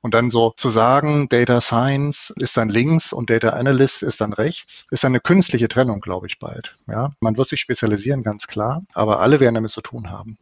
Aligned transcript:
Und 0.00 0.14
dann 0.14 0.30
so 0.30 0.52
zu 0.56 0.70
sagen, 0.70 1.28
Data 1.28 1.60
Science 1.60 2.32
ist 2.36 2.56
dann 2.56 2.68
links 2.68 3.12
und 3.12 3.30
Data 3.30 3.50
Analyst 3.50 4.02
ist 4.02 4.20
dann 4.20 4.32
rechts, 4.32 4.86
ist 4.90 5.04
eine 5.04 5.20
künstliche 5.20 5.68
Trennung, 5.68 6.00
glaube 6.00 6.26
ich, 6.28 6.38
bald. 6.38 6.76
Ja, 6.86 7.12
man 7.20 7.36
wird 7.36 7.48
sich 7.48 7.60
spezialisieren, 7.60 8.22
ganz 8.22 8.46
klar, 8.46 8.84
aber 8.94 9.20
alle 9.20 9.40
werden 9.40 9.56
damit 9.56 9.72
zu 9.72 9.80
tun 9.80 10.10
haben. 10.10 10.38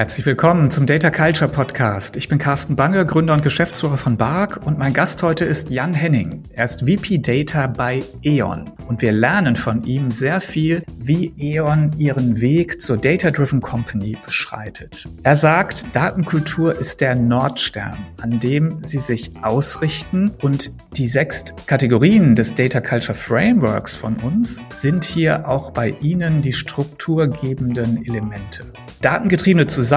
Herzlich 0.00 0.24
willkommen 0.24 0.70
zum 0.70 0.86
Data 0.86 1.10
Culture 1.10 1.50
Podcast. 1.50 2.16
Ich 2.16 2.30
bin 2.30 2.38
Carsten 2.38 2.74
Bange, 2.74 3.04
Gründer 3.04 3.34
und 3.34 3.42
Geschäftsführer 3.42 3.98
von 3.98 4.16
BARC 4.16 4.66
und 4.66 4.78
mein 4.78 4.94
Gast 4.94 5.22
heute 5.22 5.44
ist 5.44 5.68
Jan 5.68 5.92
Henning. 5.92 6.42
Er 6.54 6.64
ist 6.64 6.88
VP 6.88 7.18
Data 7.18 7.66
bei 7.66 8.02
E.ON 8.22 8.70
und 8.88 9.02
wir 9.02 9.12
lernen 9.12 9.56
von 9.56 9.84
ihm 9.84 10.10
sehr 10.10 10.40
viel, 10.40 10.82
wie 10.96 11.34
E.ON 11.36 11.92
ihren 11.98 12.40
Weg 12.40 12.80
zur 12.80 12.96
Data-Driven 12.96 13.60
Company 13.60 14.16
beschreitet. 14.24 15.06
Er 15.22 15.36
sagt, 15.36 15.94
Datenkultur 15.94 16.74
ist 16.78 17.02
der 17.02 17.14
Nordstern, 17.14 17.98
an 18.22 18.38
dem 18.38 18.82
sie 18.82 19.00
sich 19.00 19.30
ausrichten 19.42 20.30
und 20.40 20.72
die 20.96 21.08
sechs 21.08 21.44
Kategorien 21.66 22.34
des 22.34 22.54
Data 22.54 22.80
Culture 22.80 23.18
Frameworks 23.18 23.96
von 23.96 24.16
uns 24.16 24.62
sind 24.70 25.04
hier 25.04 25.46
auch 25.46 25.72
bei 25.72 25.94
Ihnen 26.00 26.40
die 26.40 26.54
strukturgebenden 26.54 28.02
Elemente. 28.06 28.64
Datengetriebene 29.02 29.66
Zusammenarbeit 29.66 29.89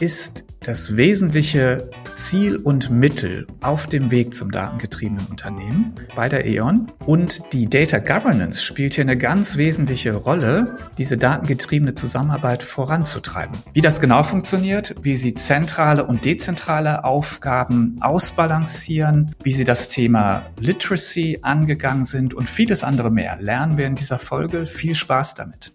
ist 0.00 0.46
das 0.58 0.96
wesentliche 0.96 1.88
Ziel 2.16 2.56
und 2.56 2.90
Mittel 2.90 3.46
auf 3.60 3.86
dem 3.86 4.10
Weg 4.10 4.34
zum 4.34 4.50
datengetriebenen 4.50 5.26
Unternehmen 5.26 5.94
bei 6.16 6.28
der 6.28 6.44
E.ON. 6.44 6.90
Und 7.06 7.40
die 7.52 7.70
Data 7.70 8.00
Governance 8.00 8.64
spielt 8.64 8.94
hier 8.94 9.04
eine 9.04 9.16
ganz 9.16 9.56
wesentliche 9.56 10.14
Rolle, 10.14 10.76
diese 10.98 11.16
datengetriebene 11.16 11.94
Zusammenarbeit 11.94 12.64
voranzutreiben. 12.64 13.56
Wie 13.74 13.80
das 13.80 14.00
genau 14.00 14.24
funktioniert, 14.24 14.96
wie 15.02 15.14
sie 15.14 15.34
zentrale 15.34 16.04
und 16.04 16.24
dezentrale 16.24 17.04
Aufgaben 17.04 17.96
ausbalancieren, 18.00 19.36
wie 19.44 19.52
sie 19.52 19.62
das 19.62 19.86
Thema 19.86 20.46
Literacy 20.58 21.38
angegangen 21.42 22.02
sind 22.02 22.34
und 22.34 22.48
vieles 22.48 22.82
andere 22.82 23.12
mehr, 23.12 23.38
lernen 23.40 23.78
wir 23.78 23.86
in 23.86 23.94
dieser 23.94 24.18
Folge. 24.18 24.66
Viel 24.66 24.96
Spaß 24.96 25.36
damit. 25.36 25.72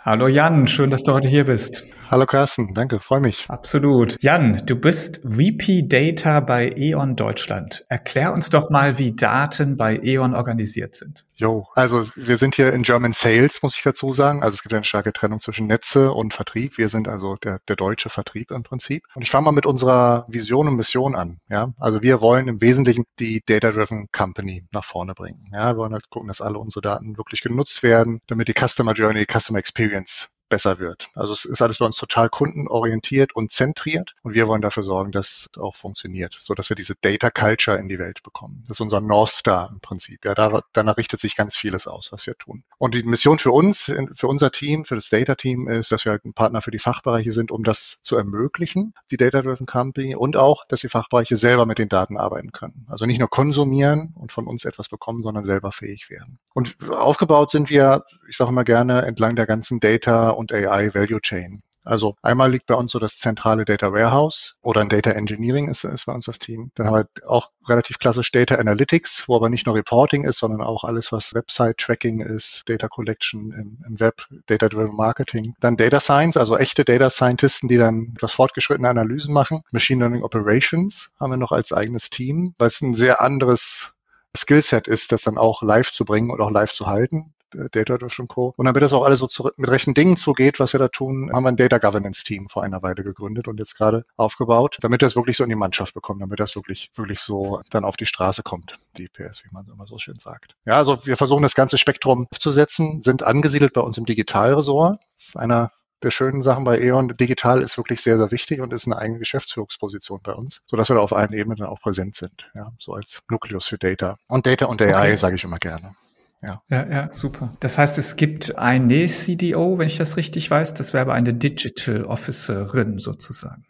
Hallo 0.00 0.26
Jan, 0.26 0.66
schön, 0.66 0.88
dass 0.88 1.02
du 1.02 1.12
heute 1.12 1.28
hier 1.28 1.44
bist. 1.44 1.84
Hallo 2.10 2.24
Carsten, 2.24 2.72
danke, 2.72 3.00
freue 3.00 3.20
mich. 3.20 3.44
Absolut. 3.50 4.16
Jan, 4.22 4.62
du 4.64 4.76
bist 4.76 5.20
VP 5.24 5.82
Data 5.88 6.40
bei 6.40 6.72
E.ON 6.74 7.16
Deutschland. 7.16 7.84
Erklär 7.90 8.32
uns 8.32 8.48
doch 8.48 8.70
mal, 8.70 8.96
wie 8.96 9.14
Daten 9.14 9.76
bei 9.76 10.00
E.ON 10.02 10.34
organisiert 10.34 10.94
sind. 10.94 11.26
Jo, 11.34 11.66
also 11.74 12.08
wir 12.16 12.38
sind 12.38 12.54
hier 12.54 12.72
in 12.72 12.82
German 12.82 13.12
Sales, 13.12 13.62
muss 13.62 13.76
ich 13.76 13.82
dazu 13.82 14.14
sagen. 14.14 14.42
Also 14.42 14.54
es 14.54 14.62
gibt 14.62 14.72
eine 14.74 14.84
starke 14.84 15.12
Trennung 15.12 15.40
zwischen 15.40 15.66
Netze 15.66 16.10
und 16.10 16.32
Vertrieb. 16.32 16.78
Wir 16.78 16.88
sind 16.88 17.08
also 17.08 17.36
der, 17.36 17.58
der 17.68 17.76
deutsche 17.76 18.08
Vertrieb 18.08 18.52
im 18.52 18.62
Prinzip. 18.62 19.04
Und 19.14 19.20
ich 19.20 19.30
fange 19.30 19.44
mal 19.44 19.52
mit 19.52 19.66
unserer 19.66 20.24
Vision 20.28 20.66
und 20.66 20.76
Mission 20.76 21.14
an. 21.14 21.40
Ja, 21.50 21.74
also 21.76 22.00
wir 22.00 22.22
wollen 22.22 22.48
im 22.48 22.62
Wesentlichen 22.62 23.04
die 23.18 23.42
Data-Driven 23.44 24.06
Company 24.12 24.64
nach 24.72 24.84
vorne 24.86 25.12
bringen. 25.12 25.50
Ja, 25.52 25.74
wir 25.74 25.76
wollen 25.76 25.92
halt 25.92 26.08
gucken, 26.08 26.28
dass 26.28 26.40
alle 26.40 26.58
unsere 26.58 26.80
Daten 26.80 27.18
wirklich 27.18 27.42
genutzt 27.42 27.82
werden, 27.82 28.20
damit 28.28 28.48
die 28.48 28.54
Customer 28.58 28.94
Journey, 28.94 29.26
die 29.26 29.38
Customer 29.38 29.58
Experience 29.58 30.30
besser 30.48 30.78
wird. 30.78 31.08
Also 31.14 31.32
es 31.32 31.44
ist 31.44 31.62
alles 31.62 31.78
bei 31.78 31.86
uns 31.86 31.96
total 31.96 32.28
kundenorientiert 32.28 33.34
und 33.34 33.52
zentriert 33.52 34.14
und 34.22 34.34
wir 34.34 34.48
wollen 34.48 34.62
dafür 34.62 34.82
sorgen, 34.82 35.12
dass 35.12 35.48
es 35.52 35.60
auch 35.60 35.76
funktioniert, 35.76 36.36
so 36.38 36.54
dass 36.54 36.68
wir 36.68 36.76
diese 36.76 36.94
Data 37.00 37.30
Culture 37.30 37.78
in 37.78 37.88
die 37.88 37.98
Welt 37.98 38.22
bekommen. 38.22 38.60
Das 38.62 38.72
ist 38.72 38.80
unser 38.80 39.00
North 39.00 39.30
Star 39.30 39.70
im 39.70 39.80
Prinzip. 39.80 40.24
Ja, 40.24 40.34
da, 40.34 40.60
danach 40.72 40.96
richtet 40.96 41.20
sich 41.20 41.36
ganz 41.36 41.56
vieles 41.56 41.86
aus, 41.86 42.08
was 42.12 42.26
wir 42.26 42.34
tun. 42.36 42.64
Und 42.78 42.94
die 42.94 43.02
Mission 43.02 43.38
für 43.38 43.52
uns, 43.52 43.92
für 44.14 44.26
unser 44.26 44.50
Team, 44.50 44.84
für 44.84 44.94
das 44.94 45.08
Data 45.08 45.34
Team 45.34 45.68
ist, 45.68 45.92
dass 45.92 46.04
wir 46.04 46.12
halt 46.12 46.24
ein 46.24 46.34
Partner 46.34 46.62
für 46.62 46.70
die 46.70 46.78
Fachbereiche 46.78 47.32
sind, 47.32 47.50
um 47.50 47.64
das 47.64 47.98
zu 48.02 48.16
ermöglichen, 48.16 48.94
die 49.10 49.16
Data 49.16 49.42
Driven 49.42 49.66
Company 49.66 50.16
und 50.16 50.36
auch, 50.36 50.64
dass 50.68 50.80
die 50.80 50.88
Fachbereiche 50.88 51.36
selber 51.36 51.66
mit 51.66 51.78
den 51.78 51.88
Daten 51.88 52.16
arbeiten 52.16 52.52
können. 52.52 52.86
Also 52.88 53.06
nicht 53.06 53.18
nur 53.18 53.28
konsumieren 53.28 54.12
und 54.14 54.32
von 54.32 54.46
uns 54.46 54.64
etwas 54.64 54.88
bekommen, 54.88 55.22
sondern 55.22 55.44
selber 55.44 55.72
fähig 55.72 56.10
werden. 56.10 56.38
Und 56.54 56.76
aufgebaut 56.90 57.50
sind 57.50 57.70
wir, 57.70 58.04
ich 58.28 58.36
sage 58.36 58.50
immer 58.50 58.64
gerne, 58.64 59.02
entlang 59.02 59.36
der 59.36 59.46
ganzen 59.46 59.80
Data 59.80 60.30
und 60.38 60.52
AI 60.52 60.94
Value 60.94 61.20
Chain. 61.20 61.62
Also 61.88 62.16
einmal 62.20 62.50
liegt 62.50 62.66
bei 62.66 62.74
uns 62.74 62.92
so 62.92 62.98
das 62.98 63.16
zentrale 63.16 63.64
Data 63.64 63.92
Warehouse 63.92 64.56
oder 64.60 64.82
ein 64.82 64.90
Data 64.90 65.10
Engineering 65.12 65.68
ist, 65.68 65.84
ist 65.84 66.04
bei 66.04 66.12
uns 66.12 66.26
das 66.26 66.38
Team. 66.38 66.70
Dann 66.74 66.86
haben 66.86 66.96
wir 66.96 67.30
auch 67.30 67.50
relativ 67.66 67.98
klassisch 67.98 68.30
Data 68.30 68.56
Analytics, 68.56 69.24
wo 69.26 69.36
aber 69.36 69.48
nicht 69.48 69.64
nur 69.64 69.74
Reporting 69.74 70.24
ist, 70.24 70.38
sondern 70.38 70.60
auch 70.60 70.84
alles, 70.84 71.12
was 71.12 71.32
Website 71.32 71.78
Tracking 71.78 72.20
ist, 72.20 72.64
Data 72.66 72.88
Collection 72.88 73.52
im, 73.52 73.78
im 73.88 74.00
Web, 74.00 74.26
Data 74.46 74.68
Driven 74.68 74.96
Marketing. 74.96 75.54
Dann 75.60 75.78
Data 75.78 75.98
Science, 75.98 76.36
also 76.36 76.58
echte 76.58 76.84
Data 76.84 77.08
Scientisten, 77.08 77.68
die 77.68 77.78
dann 77.78 78.12
etwas 78.16 78.32
fortgeschrittene 78.32 78.90
Analysen 78.90 79.32
machen. 79.32 79.62
Machine 79.70 80.00
Learning 80.00 80.22
Operations 80.22 81.08
haben 81.18 81.30
wir 81.30 81.38
noch 81.38 81.52
als 81.52 81.72
eigenes 81.72 82.10
Team, 82.10 82.54
weil 82.58 82.68
es 82.68 82.82
ein 82.82 82.92
sehr 82.92 83.22
anderes 83.22 83.94
Skillset 84.36 84.88
ist, 84.88 85.12
das 85.12 85.22
dann 85.22 85.38
auch 85.38 85.62
live 85.62 85.90
zu 85.90 86.04
bringen 86.04 86.30
und 86.30 86.42
auch 86.42 86.50
live 86.50 86.74
zu 86.74 86.86
halten. 86.86 87.32
Äh, 87.54 87.68
Datadrift 87.70 88.18
und 88.18 88.28
Co. 88.28 88.54
Und 88.56 88.66
damit 88.66 88.82
das 88.82 88.92
auch 88.92 89.04
alles 89.04 89.20
so 89.20 89.26
zu, 89.26 89.50
mit 89.56 89.70
rechten 89.70 89.94
Dingen 89.94 90.16
zugeht, 90.16 90.60
was 90.60 90.72
wir 90.72 90.80
da 90.80 90.88
tun, 90.88 91.30
haben 91.32 91.44
wir 91.44 91.48
ein 91.48 91.56
Data 91.56 91.78
Governance 91.78 92.24
Team 92.24 92.48
vor 92.48 92.62
einer 92.62 92.82
Weile 92.82 93.02
gegründet 93.02 93.48
und 93.48 93.58
jetzt 93.58 93.76
gerade 93.76 94.04
aufgebaut, 94.16 94.78
damit 94.80 95.02
das 95.02 95.16
wirklich 95.16 95.36
so 95.36 95.44
in 95.44 95.50
die 95.50 95.56
Mannschaft 95.56 95.94
bekommt, 95.94 96.22
damit 96.22 96.40
das 96.40 96.56
wirklich, 96.56 96.90
wirklich 96.94 97.20
so 97.20 97.60
dann 97.70 97.84
auf 97.84 97.96
die 97.96 98.06
Straße 98.06 98.42
kommt, 98.42 98.78
die 98.96 99.08
PS, 99.08 99.44
wie 99.44 99.52
man 99.52 99.66
immer 99.68 99.86
so 99.86 99.98
schön 99.98 100.18
sagt. 100.18 100.54
Ja, 100.64 100.76
also 100.76 101.06
wir 101.06 101.16
versuchen 101.16 101.42
das 101.42 101.54
ganze 101.54 101.78
Spektrum 101.78 102.26
aufzusetzen, 102.30 103.02
sind 103.02 103.22
angesiedelt 103.22 103.72
bei 103.72 103.80
uns 103.80 103.98
im 103.98 104.06
Digitalresort. 104.06 105.00
Das 105.14 105.28
ist 105.28 105.36
einer 105.36 105.72
der 106.02 106.10
schönen 106.10 106.42
Sachen 106.42 106.64
bei 106.64 106.78
E.ON, 106.80 107.08
digital 107.16 107.60
ist 107.60 107.76
wirklich 107.76 108.00
sehr, 108.00 108.18
sehr 108.18 108.30
wichtig 108.30 108.60
und 108.60 108.72
ist 108.72 108.86
eine 108.86 108.98
eigene 108.98 109.18
Geschäftsführungsposition 109.18 110.20
bei 110.22 110.32
uns, 110.32 110.62
sodass 110.66 110.88
wir 110.88 110.94
da 110.94 111.02
auf 111.02 111.12
allen 111.12 111.32
Ebenen 111.32 111.56
dann 111.56 111.66
auch 111.68 111.80
präsent 111.80 112.14
sind, 112.14 112.48
ja, 112.54 112.70
so 112.78 112.92
als 112.92 113.22
Nukleus 113.28 113.66
für 113.66 113.78
Data. 113.78 114.16
Und 114.28 114.46
Data 114.46 114.66
und 114.66 114.80
AI 114.80 114.92
okay. 114.92 115.16
sage 115.16 115.36
ich 115.36 115.42
immer 115.44 115.58
gerne. 115.58 115.94
Ja. 116.40 116.60
ja, 116.68 116.88
ja, 116.88 117.08
super. 117.12 117.52
Das 117.60 117.78
heißt, 117.78 117.98
es 117.98 118.16
gibt 118.16 118.56
eine 118.56 119.06
CDO, 119.06 119.78
wenn 119.78 119.88
ich 119.88 119.96
das 119.96 120.16
richtig 120.16 120.50
weiß, 120.50 120.74
das 120.74 120.92
wäre 120.92 121.02
aber 121.02 121.14
eine 121.14 121.34
Digital 121.34 122.04
Officerin 122.04 122.98
sozusagen. 122.98 123.64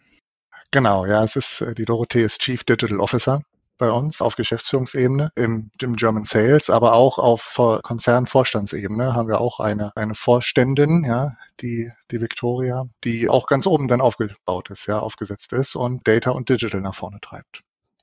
Genau, 0.71 1.07
ja, 1.07 1.25
es 1.25 1.37
ist, 1.37 1.63
äh, 1.63 1.75
die 1.75 1.87
Dorothee 1.87 2.23
ist 2.23 2.41
Chief 2.41 2.63
Digital 2.65 3.01
Officer 3.01 3.41
bei 3.79 3.91
uns 3.91 4.21
auf 4.21 4.35
Geschäftsführungsebene 4.37 5.31
im, 5.37 5.71
im 5.81 5.97
German 5.97 6.25
Sales, 6.25 6.69
aber 6.69 6.95
auch 6.95 7.19
auf 7.19 7.55
Konzernvorstandsebene 7.83 9.15
haben 9.15 9.29
wir 9.29 9.41
auch 9.41 9.61
eine, 9.61 9.97
eine 9.97 10.15
Vorständin, 10.15 11.05
ja, 11.05 11.37
die, 11.61 11.91
die 12.11 12.21
Victoria, 12.21 12.87
die 13.05 13.29
auch 13.29 13.47
ganz 13.47 13.67
oben 13.67 13.89
dann 13.89 14.01
aufgebaut 14.01 14.69
ist, 14.71 14.87
ja, 14.87 14.99
aufgesetzt 14.99 15.53
ist 15.53 15.77
und 15.77 16.07
Data 16.07 16.33
und 16.33 16.49
Digital 16.49 16.81
nach 16.81 16.95
vorne 16.95 17.21
treibt. 17.23 17.63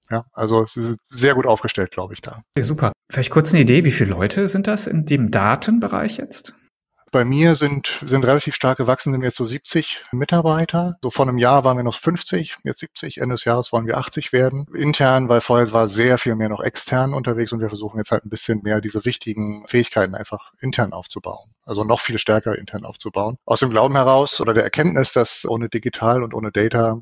Ja, 0.09 0.25
also 0.33 0.63
es 0.63 0.77
ist 0.77 0.97
sehr 1.09 1.33
gut 1.33 1.45
aufgestellt, 1.45 1.91
glaube 1.91 2.13
ich, 2.13 2.21
da. 2.21 2.41
Okay, 2.55 2.65
super. 2.65 2.91
Vielleicht 3.11 3.31
kurz 3.31 3.51
eine 3.51 3.61
Idee, 3.61 3.85
wie 3.85 3.91
viele 3.91 4.11
Leute 4.11 4.47
sind 4.47 4.67
das 4.67 4.87
in 4.87 5.05
dem 5.05 5.31
Datenbereich 5.31 6.17
jetzt? 6.17 6.53
Bei 7.11 7.23
mir 7.23 7.55
sind, 7.55 8.01
sind 8.05 8.25
relativ 8.25 8.55
stark 8.55 8.77
gewachsen, 8.77 9.13
sind 9.13 9.23
jetzt 9.23 9.37
so 9.37 9.45
70 9.45 10.03
Mitarbeiter. 10.11 10.97
So 11.01 11.09
vor 11.09 11.25
einem 11.25 11.37
Jahr 11.37 11.63
waren 11.63 11.77
wir 11.77 11.83
noch 11.83 11.95
50, 11.95 12.57
jetzt 12.65 12.79
70. 12.79 13.19
Ende 13.19 13.35
des 13.35 13.45
Jahres 13.45 13.71
wollen 13.71 13.87
wir 13.87 13.97
80 13.97 14.33
werden. 14.33 14.65
Intern, 14.75 15.29
weil 15.29 15.39
vorher 15.39 15.71
war 15.71 15.87
sehr 15.87 16.17
viel 16.17 16.35
mehr 16.35 16.49
noch 16.49 16.61
extern 16.61 17.13
unterwegs 17.13 17.53
und 17.53 17.61
wir 17.61 17.69
versuchen 17.69 17.99
jetzt 17.99 18.11
halt 18.11 18.25
ein 18.25 18.29
bisschen 18.29 18.63
mehr 18.63 18.81
diese 18.81 19.05
wichtigen 19.05 19.65
Fähigkeiten 19.65 20.13
einfach 20.13 20.51
intern 20.59 20.91
aufzubauen. 20.91 21.51
Also 21.63 21.85
noch 21.85 22.01
viel 22.01 22.19
stärker 22.19 22.57
intern 22.57 22.83
aufzubauen. 22.83 23.37
Aus 23.45 23.61
dem 23.61 23.69
Glauben 23.69 23.95
heraus 23.95 24.41
oder 24.41 24.53
der 24.53 24.65
Erkenntnis, 24.65 25.13
dass 25.13 25.45
ohne 25.47 25.69
Digital 25.69 26.21
und 26.21 26.33
ohne 26.33 26.51
Data 26.51 27.01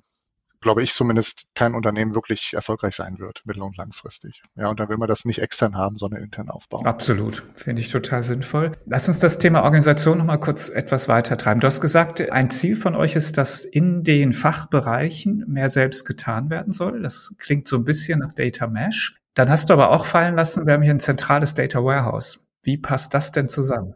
glaube 0.64 0.82
ich 0.82 0.94
zumindest, 0.94 1.48
kein 1.54 1.76
Unternehmen 1.76 2.16
wirklich 2.16 2.54
erfolgreich 2.54 2.96
sein 2.96 3.20
wird, 3.20 3.42
mittel- 3.46 3.62
und 3.62 3.78
langfristig. 3.78 4.42
Ja, 4.56 4.70
und 4.70 4.80
dann 4.80 4.90
will 4.90 4.98
man 4.98 5.08
das 5.08 5.26
nicht 5.26 5.40
extern 5.40 5.76
haben, 5.76 5.98
sondern 5.98 6.24
intern 6.24 6.50
aufbauen. 6.50 6.86
Absolut. 6.86 7.44
Finde 7.56 7.82
ich 7.82 7.90
total 7.90 8.24
sinnvoll. 8.24 8.72
Lass 8.86 9.08
uns 9.08 9.20
das 9.20 9.38
Thema 9.38 9.64
Organisation 9.64 10.18
noch 10.18 10.26
mal 10.26 10.38
kurz 10.38 10.70
etwas 10.70 11.08
weiter 11.08 11.38
treiben. 11.38 11.60
Du 11.60 11.68
hast 11.68 11.82
gesagt, 11.82 12.22
ein 12.32 12.50
Ziel 12.50 12.76
von 12.76 12.96
euch 12.96 13.16
ist, 13.16 13.38
dass 13.38 13.66
in 13.66 14.04
den 14.04 14.34
Fachbereichen 14.34 15.46
mehr 15.48 15.70
selbst 15.70 16.06
getan 16.06 16.50
werden 16.50 16.74
soll. 16.74 17.02
Das 17.02 17.34
klingt 17.38 17.68
so 17.68 17.76
ein 17.76 17.84
bisschen 17.84 18.20
nach 18.20 18.34
Data 18.34 18.68
Mesh. 18.68 19.16
Dann 19.36 19.50
hast 19.50 19.70
du 19.70 19.74
aber 19.74 19.92
auch 19.92 20.06
fallen 20.06 20.36
lassen, 20.36 20.66
wir 20.66 20.74
haben 20.74 20.84
hier 20.84 20.94
ein 20.94 21.00
zentrales 21.00 21.54
Data 21.54 21.84
Warehouse. 21.84 22.40
Wie 22.62 22.78
passt 22.78 23.14
das 23.14 23.32
denn 23.32 23.50
zusammen? 23.50 23.96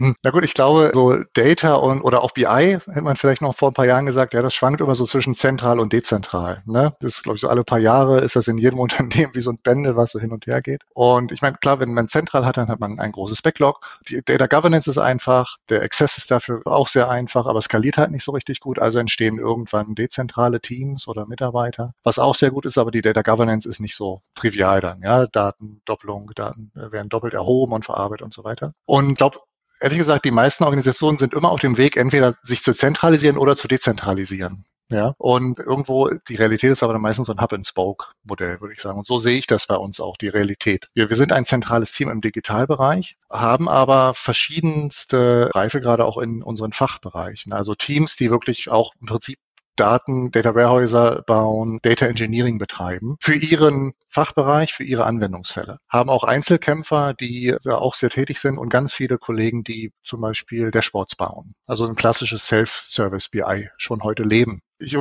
Hm, 0.00 0.16
na 0.22 0.30
gut, 0.30 0.44
ich 0.44 0.54
glaube, 0.54 0.92
so 0.94 1.14
Data 1.34 1.74
und 1.74 2.00
oder 2.00 2.22
auch 2.24 2.30
BI 2.30 2.46
hätte 2.46 3.02
man 3.02 3.16
vielleicht 3.16 3.42
noch 3.42 3.54
vor 3.54 3.68
ein 3.70 3.74
paar 3.74 3.84
Jahren 3.84 4.06
gesagt, 4.06 4.32
ja, 4.32 4.40
das 4.40 4.54
schwankt 4.54 4.80
immer 4.80 4.94
so 4.94 5.04
zwischen 5.04 5.34
zentral 5.34 5.78
und 5.78 5.92
dezentral. 5.92 6.62
Ne? 6.64 6.96
Das 7.00 7.16
ist, 7.16 7.22
glaube 7.24 7.36
ich, 7.36 7.42
so 7.42 7.48
alle 7.48 7.64
paar 7.64 7.80
Jahre 7.80 8.20
ist 8.20 8.34
das 8.34 8.48
in 8.48 8.56
jedem 8.56 8.78
Unternehmen 8.78 9.34
wie 9.34 9.42
so 9.42 9.50
ein 9.50 9.58
Bändel, 9.62 9.96
was 9.96 10.12
so 10.12 10.18
hin 10.18 10.32
und 10.32 10.46
her 10.46 10.62
geht. 10.62 10.80
Und 10.94 11.32
ich 11.32 11.42
meine, 11.42 11.58
klar, 11.58 11.80
wenn 11.80 11.92
man 11.92 12.08
zentral 12.08 12.46
hat, 12.46 12.56
dann 12.56 12.68
hat 12.68 12.80
man 12.80 12.98
ein 12.98 13.12
großes 13.12 13.42
Backlog. 13.42 13.98
Die 14.08 14.22
Data 14.24 14.46
Governance 14.46 14.88
ist 14.88 14.96
einfach, 14.96 15.56
der 15.68 15.82
Access 15.82 16.16
ist 16.16 16.30
dafür 16.30 16.62
auch 16.64 16.88
sehr 16.88 17.10
einfach, 17.10 17.44
aber 17.44 17.60
skaliert 17.60 17.98
halt 17.98 18.10
nicht 18.10 18.24
so 18.24 18.32
richtig 18.32 18.60
gut. 18.60 18.78
Also 18.78 18.98
entstehen 18.98 19.38
irgendwann 19.38 19.94
dezentrale 19.94 20.62
Teams 20.62 21.08
oder 21.08 21.26
Mitarbeiter. 21.26 21.92
Was 22.04 22.18
auch 22.18 22.34
sehr 22.34 22.50
gut 22.50 22.64
ist, 22.64 22.78
aber 22.78 22.90
die 22.90 23.02
Data 23.02 23.20
Governance 23.20 23.68
ist 23.68 23.80
nicht 23.80 23.96
so 23.96 24.22
trivial 24.34 24.80
dann. 24.80 25.02
Ja, 25.02 25.26
Datendoppelung, 25.26 26.30
Daten 26.34 26.72
werden 26.74 27.10
doppelt 27.10 27.34
erhoben 27.34 27.74
und 27.74 27.84
verarbeitet 27.84 28.24
und 28.24 28.32
so 28.32 28.44
weiter. 28.44 28.72
Und 28.86 29.18
glaube, 29.18 29.40
ehrlich 29.80 29.98
gesagt, 29.98 30.24
die 30.24 30.30
meisten 30.30 30.64
Organisationen 30.64 31.18
sind 31.18 31.34
immer 31.34 31.50
auf 31.50 31.60
dem 31.60 31.76
Weg, 31.76 31.96
entweder 31.96 32.34
sich 32.42 32.62
zu 32.62 32.74
zentralisieren 32.74 33.36
oder 33.36 33.56
zu 33.56 33.68
dezentralisieren. 33.68 34.64
Ja, 34.92 35.14
und 35.18 35.60
irgendwo, 35.60 36.10
die 36.28 36.34
Realität 36.34 36.72
ist 36.72 36.82
aber 36.82 36.94
dann 36.94 37.02
meistens 37.02 37.28
so 37.28 37.32
ein 37.32 37.40
Hub-and-Spoke-Modell, 37.40 38.60
würde 38.60 38.74
ich 38.74 38.80
sagen. 38.80 38.98
Und 38.98 39.06
so 39.06 39.20
sehe 39.20 39.38
ich 39.38 39.46
das 39.46 39.68
bei 39.68 39.76
uns 39.76 40.00
auch, 40.00 40.16
die 40.16 40.26
Realität. 40.26 40.88
Wir, 40.94 41.08
wir 41.08 41.16
sind 41.16 41.32
ein 41.32 41.44
zentrales 41.44 41.92
Team 41.92 42.08
im 42.08 42.20
Digitalbereich, 42.20 43.16
haben 43.30 43.68
aber 43.68 44.14
verschiedenste 44.14 45.48
Reife 45.54 45.80
gerade 45.80 46.04
auch 46.04 46.18
in 46.18 46.42
unseren 46.42 46.72
Fachbereichen. 46.72 47.52
Also 47.52 47.76
Teams, 47.76 48.16
die 48.16 48.32
wirklich 48.32 48.68
auch 48.68 48.92
im 49.00 49.06
Prinzip 49.06 49.38
Daten, 49.76 50.30
Data 50.30 50.54
Warehäuser 50.54 51.22
bauen, 51.26 51.78
Data 51.82 52.06
Engineering 52.06 52.58
betreiben 52.58 53.16
für 53.20 53.34
ihren 53.34 53.92
Fachbereich, 54.08 54.72
für 54.72 54.84
ihre 54.84 55.04
Anwendungsfälle. 55.04 55.78
Haben 55.88 56.10
auch 56.10 56.24
Einzelkämpfer, 56.24 57.14
die 57.14 57.56
auch 57.66 57.94
sehr 57.94 58.10
tätig 58.10 58.40
sind 58.40 58.58
und 58.58 58.68
ganz 58.68 58.92
viele 58.92 59.18
Kollegen, 59.18 59.64
die 59.64 59.92
zum 60.02 60.20
Beispiel 60.20 60.70
Dashboards 60.70 61.16
bauen. 61.16 61.54
Also 61.66 61.86
ein 61.86 61.96
klassisches 61.96 62.46
Self-Service 62.46 63.28
BI 63.28 63.68
schon 63.76 64.02
heute 64.02 64.22
leben 64.22 64.62
ich 64.80 64.92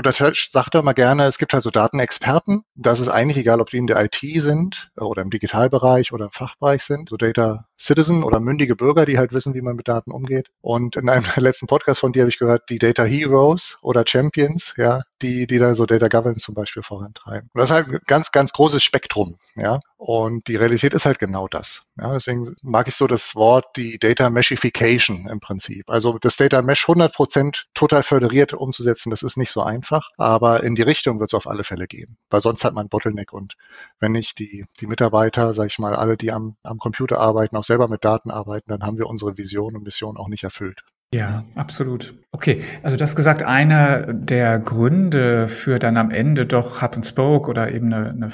sage 0.51 0.69
da 0.71 0.81
mal 0.81 0.94
gerne, 0.94 1.24
es 1.24 1.38
gibt 1.38 1.54
halt 1.54 1.63
so 1.63 1.69
Datenexperten. 1.69 2.63
Das 2.75 3.00
ist 3.00 3.07
eigentlich 3.07 3.38
egal, 3.38 3.62
ob 3.62 3.69
die 3.69 3.77
in 3.77 3.88
der 3.88 4.04
IT 4.04 4.19
sind 4.21 4.92
oder 4.98 5.21
im 5.21 5.30
Digitalbereich 5.30 6.12
oder 6.12 6.25
im 6.25 6.31
Fachbereich 6.31 6.83
sind. 6.83 7.10
So 7.10 7.18
Data 7.18 7.66
Citizen 7.80 8.24
oder 8.24 8.40
mündige 8.40 8.76
Bürger, 8.76 9.06
die 9.06 9.18
halt 9.18 9.34
wissen, 9.34 9.54
wie 9.54 9.62
man 9.62 9.76
mit 9.76 9.88
Daten 9.88 10.12
umgeht. 10.12 10.50
Und 10.62 10.96
in 10.96 11.10
einem 11.10 11.26
letzten 11.38 11.68
Podcast 11.68 12.02
von 12.02 12.12
dir 12.12 12.22
habe 12.22 12.30
ich 12.30 12.40
gehört, 12.40 12.70
die 12.70 12.80
Data 12.80 13.04
Heroes 13.04 13.80
oder 13.81 14.04
Champions, 14.08 14.74
ja, 14.78 15.02
die, 15.22 15.48
die 15.48 15.60
da 15.60 15.76
so 15.76 15.86
Data 15.86 16.08
Governance 16.08 16.46
zum 16.46 16.56
Beispiel 16.56 16.84
vorantreiben. 16.84 17.50
Und 17.54 17.60
das 17.60 17.70
ist 17.70 17.76
halt 17.76 17.88
ein 17.88 18.00
ganz, 18.08 18.31
ganz 18.31 18.54
großes 18.54 18.84
Spektrum, 18.84 19.38
ja. 19.56 19.80
Und 19.98 20.48
die 20.48 20.56
Realität 20.56 20.94
ist 20.94 21.06
halt 21.06 21.20
genau 21.20 21.50
das. 21.50 21.84
Ja, 22.00 22.14
deswegen 22.14 22.48
mag 22.62 22.88
ich 22.88 22.96
so 22.96 23.06
das 23.06 23.36
Wort, 23.36 23.66
die 23.76 24.00
Data 24.00 24.30
Meshification 24.30 25.28
im 25.28 25.42
Prinzip. 25.42 25.90
Also 25.90 26.18
das 26.20 26.38
Data 26.38 26.62
Mesh 26.62 26.84
100 26.88 27.14
Prozent 27.14 27.68
total 27.74 28.04
föderiert 28.04 28.54
umzusetzen, 28.54 29.10
das 29.10 29.24
ist 29.24 29.36
nicht 29.36 29.52
so 29.52 29.62
einfach, 29.62 30.10
aber 30.18 30.64
in 30.64 30.76
die 30.76 30.84
Richtung 30.84 31.20
wird 31.20 31.31
es 31.31 31.38
auf 31.38 31.48
alle 31.48 31.66
Fälle 31.66 31.86
gehen, 31.88 32.18
weil 32.30 32.40
sonst 32.42 32.64
hat 32.64 32.74
man 32.74 32.88
Bottleneck 32.88 33.34
und 33.34 33.56
wenn 34.00 34.14
nicht 34.14 34.40
die, 34.40 34.66
die 34.80 34.88
Mitarbeiter, 34.88 35.54
sage 35.54 35.68
ich 35.68 35.80
mal, 35.80 35.96
alle, 35.96 36.16
die 36.16 36.31
am, 36.31 36.56
am 36.64 36.78
Computer 36.80 37.20
arbeiten, 37.20 37.58
auch 37.58 37.66
selber 37.69 37.88
mit 37.88 38.04
Daten 38.04 38.31
arbeiten, 38.31 38.69
dann 38.69 38.83
haben 38.83 38.98
wir 38.98 39.07
unsere 39.07 39.38
Vision 39.38 39.75
und 39.75 39.83
Mission 39.83 40.18
auch 40.18 40.27
nicht 40.27 40.44
erfüllt. 40.44 40.83
Ja, 41.13 41.45
absolut. 41.56 42.13
Okay, 42.31 42.62
also 42.83 42.95
das 42.95 43.16
gesagt, 43.16 43.42
einer 43.42 44.13
der 44.13 44.60
Gründe 44.60 45.48
für 45.48 45.80
dann 45.80 45.98
am 45.98 46.12
Ende 46.12 46.45
doch 46.45 46.81
Hub 46.81 46.95
and 46.95 47.06
Spoke 47.06 47.50
oder 47.50 47.71
eben 47.71 47.92
eine, 47.92 48.10
eine, 48.10 48.30